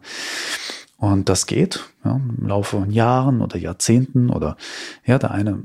Und 0.98 1.30
das 1.30 1.48
geht 1.48 1.84
ja, 2.06 2.16
im 2.16 2.48
Laufe 2.48 2.78
von 2.78 2.92
Jahren 2.92 3.42
oder 3.42 3.58
Jahrzehnten 3.58 4.30
oder 4.30 4.56
ja, 5.04 5.18
der 5.18 5.32
eine, 5.32 5.64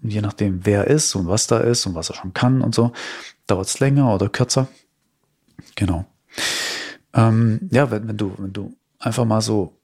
je 0.00 0.20
nachdem 0.20 0.64
wer 0.64 0.86
ist 0.86 1.14
und 1.16 1.26
was 1.26 1.48
da 1.48 1.58
ist 1.58 1.86
und 1.86 1.94
was 1.96 2.08
er 2.08 2.14
schon 2.14 2.32
kann 2.32 2.62
und 2.62 2.74
so, 2.74 2.92
dauert 3.48 3.66
es 3.66 3.80
länger 3.80 4.14
oder 4.14 4.28
kürzer. 4.28 4.68
Genau. 5.74 6.06
Ähm, 7.14 7.68
ja, 7.72 7.90
wenn, 7.90 8.06
wenn 8.06 8.16
du, 8.16 8.32
wenn 8.38 8.52
du 8.52 8.76
einfach 8.98 9.24
mal 9.24 9.40
so 9.40 9.74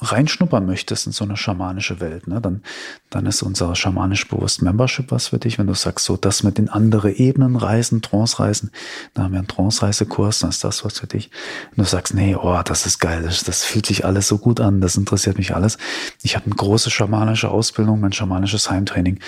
reinschnuppern 0.00 0.66
möchtest 0.66 1.06
in 1.06 1.12
so 1.12 1.24
eine 1.24 1.36
schamanische 1.36 2.00
Welt, 2.00 2.26
ne, 2.26 2.40
dann, 2.40 2.62
dann 3.08 3.24
ist 3.26 3.42
unser 3.42 3.74
schamanisch 3.74 4.28
bewusst 4.28 4.60
Membership 4.60 5.10
was 5.10 5.28
für 5.28 5.38
dich. 5.38 5.58
Wenn 5.58 5.66
du 5.66 5.74
sagst, 5.74 6.04
so 6.04 6.16
das 6.16 6.42
mit 6.42 6.58
den 6.58 6.68
anderen 6.68 7.14
Ebenen 7.14 7.56
reisen, 7.56 8.02
Trance-Reisen, 8.02 8.70
da 9.14 9.22
haben 9.22 9.32
wir 9.32 9.38
einen 9.38 9.48
Trance-Reisekurs, 9.48 10.40
dann 10.40 10.50
ist 10.50 10.64
das 10.64 10.84
was 10.84 10.98
für 10.98 11.06
dich. 11.06 11.30
Wenn 11.74 11.84
du 11.84 11.88
sagst, 11.88 12.14
nee, 12.14 12.36
oh, 12.36 12.60
das 12.62 12.84
ist 12.84 12.98
geil, 12.98 13.22
das, 13.22 13.44
das 13.44 13.64
fühlt 13.64 13.86
sich 13.86 14.04
alles 14.04 14.28
so 14.28 14.38
gut 14.38 14.60
an, 14.60 14.80
das 14.80 14.96
interessiert 14.96 15.38
mich 15.38 15.54
alles. 15.54 15.78
Ich 16.22 16.36
habe 16.36 16.46
eine 16.46 16.54
große 16.54 16.90
schamanische 16.90 17.48
Ausbildung, 17.48 18.00
mein 18.00 18.12
schamanisches 18.12 18.70
Heimtraining. 18.70 19.20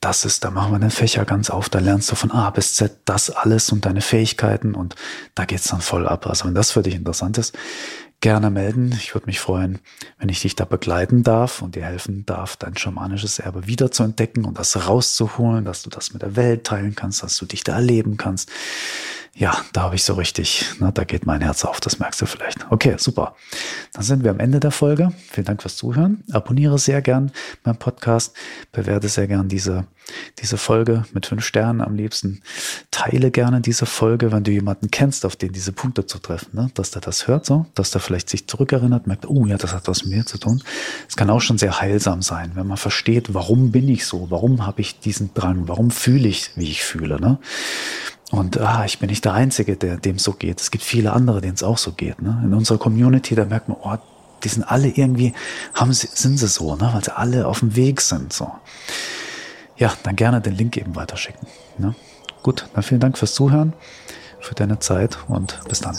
Das 0.00 0.24
ist, 0.24 0.44
da 0.44 0.50
machen 0.50 0.72
wir 0.72 0.78
den 0.80 0.90
Fächer 0.90 1.24
ganz 1.24 1.50
auf, 1.50 1.68
da 1.68 1.78
lernst 1.78 2.10
du 2.10 2.16
von 2.16 2.30
A 2.30 2.50
bis 2.50 2.74
Z 2.74 2.98
das 3.04 3.30
alles 3.30 3.70
und 3.70 3.86
deine 3.86 4.00
Fähigkeiten 4.00 4.74
und 4.74 4.96
da 5.34 5.44
geht's 5.44 5.68
dann 5.68 5.80
voll 5.80 6.08
ab. 6.08 6.26
Also 6.26 6.46
wenn 6.46 6.54
das 6.54 6.72
für 6.72 6.82
dich 6.82 6.94
interessant 6.94 7.38
ist, 7.38 7.56
gerne 8.24 8.48
melden. 8.48 8.90
Ich 8.96 9.14
würde 9.14 9.26
mich 9.26 9.38
freuen, 9.38 9.80
wenn 10.18 10.30
ich 10.30 10.40
dich 10.40 10.56
da 10.56 10.64
begleiten 10.64 11.24
darf 11.24 11.60
und 11.60 11.74
dir 11.74 11.84
helfen 11.84 12.24
darf, 12.24 12.56
dein 12.56 12.74
schamanisches 12.74 13.38
Erbe 13.38 13.66
wieder 13.66 13.90
zu 13.90 14.02
entdecken 14.02 14.46
und 14.46 14.58
das 14.58 14.88
rauszuholen, 14.88 15.66
dass 15.66 15.82
du 15.82 15.90
das 15.90 16.14
mit 16.14 16.22
der 16.22 16.34
Welt 16.34 16.64
teilen 16.64 16.94
kannst, 16.94 17.22
dass 17.22 17.36
du 17.36 17.44
dich 17.44 17.64
da 17.64 17.74
erleben 17.74 18.16
kannst. 18.16 18.50
Ja, 19.34 19.54
da 19.74 19.82
habe 19.82 19.96
ich 19.96 20.04
so 20.04 20.14
richtig, 20.14 20.64
na, 20.78 20.90
da 20.90 21.04
geht 21.04 21.26
mein 21.26 21.42
Herz 21.42 21.66
auf, 21.66 21.80
das 21.80 21.98
merkst 21.98 22.22
du 22.22 22.24
vielleicht. 22.24 22.64
Okay, 22.70 22.94
super. 22.96 23.36
Dann 23.92 24.04
sind 24.04 24.24
wir 24.24 24.30
am 24.30 24.40
Ende 24.40 24.58
der 24.58 24.70
Folge. 24.70 25.12
Vielen 25.30 25.44
Dank 25.44 25.60
fürs 25.60 25.76
Zuhören. 25.76 26.24
Abonniere 26.32 26.78
sehr 26.78 27.02
gern 27.02 27.30
meinen 27.62 27.76
Podcast. 27.76 28.34
Bewerte 28.72 29.08
sehr 29.08 29.26
gern 29.26 29.50
diese, 29.50 29.86
diese 30.40 30.58
Folge 30.58 31.04
mit 31.12 31.26
fünf 31.26 31.44
Sternen 31.44 31.80
am 31.80 31.94
liebsten. 31.94 32.42
Teile 32.90 33.30
gerne 33.30 33.60
diese 33.60 33.86
Folge, 33.86 34.32
wenn 34.32 34.44
du 34.44 34.50
jemanden 34.50 34.90
kennst, 34.90 35.24
auf 35.24 35.36
den 35.36 35.52
diese 35.52 35.72
Punkte 35.72 36.06
zu 36.06 36.18
treffen, 36.18 36.50
ne? 36.52 36.70
dass 36.74 36.90
der 36.90 37.02
das 37.02 37.26
hört, 37.26 37.46
so, 37.46 37.66
dass 37.74 37.90
der 37.90 38.00
vielleicht 38.00 38.28
sich 38.28 38.46
zurückerinnert, 38.46 39.06
merkt, 39.06 39.26
oh 39.28 39.46
ja, 39.46 39.56
das 39.56 39.72
hat 39.72 39.88
was 39.88 40.04
mit 40.04 40.16
mir 40.16 40.26
zu 40.26 40.38
tun. 40.38 40.62
Es 41.08 41.16
kann 41.16 41.30
auch 41.30 41.40
schon 41.40 41.58
sehr 41.58 41.80
heilsam 41.80 42.22
sein, 42.22 42.52
wenn 42.54 42.66
man 42.66 42.76
versteht, 42.76 43.34
warum 43.34 43.72
bin 43.72 43.88
ich 43.88 44.06
so, 44.06 44.30
warum 44.30 44.66
habe 44.66 44.80
ich 44.80 45.00
diesen 45.00 45.32
Drang, 45.34 45.68
warum 45.68 45.90
fühle 45.90 46.28
ich, 46.28 46.50
wie 46.56 46.70
ich 46.70 46.84
fühle. 46.84 47.20
Ne? 47.20 47.38
Und 48.30 48.58
ah, 48.58 48.84
ich 48.84 48.98
bin 48.98 49.10
nicht 49.10 49.24
der 49.24 49.34
Einzige, 49.34 49.76
der 49.76 49.96
dem 49.96 50.18
so 50.18 50.32
geht. 50.32 50.60
Es 50.60 50.70
gibt 50.70 50.84
viele 50.84 51.12
andere, 51.12 51.40
denen 51.40 51.54
es 51.54 51.62
auch 51.62 51.78
so 51.78 51.92
geht. 51.92 52.20
Ne? 52.20 52.42
In 52.44 52.54
unserer 52.54 52.78
Community, 52.78 53.34
da 53.34 53.44
merkt 53.44 53.68
man, 53.68 53.78
oh, 53.80 53.96
die 54.42 54.48
sind 54.48 54.64
alle 54.64 54.88
irgendwie, 54.88 55.32
haben 55.74 55.92
sie, 55.92 56.08
sind 56.12 56.38
sie 56.38 56.48
so, 56.48 56.76
ne? 56.76 56.90
weil 56.92 57.04
sie 57.04 57.16
alle 57.16 57.46
auf 57.46 57.60
dem 57.60 57.76
Weg 57.76 58.00
sind. 58.00 58.32
So. 58.32 58.50
Ja, 59.76 59.92
dann 60.02 60.16
gerne 60.16 60.40
den 60.40 60.54
Link 60.54 60.76
eben 60.76 60.94
weiterschicken. 60.94 61.46
Ne? 61.78 61.94
Gut, 62.42 62.66
dann 62.74 62.82
vielen 62.82 63.00
Dank 63.00 63.18
fürs 63.18 63.34
Zuhören, 63.34 63.72
für 64.40 64.54
deine 64.54 64.78
Zeit 64.78 65.18
und 65.28 65.60
bis 65.68 65.80
dann. 65.80 65.96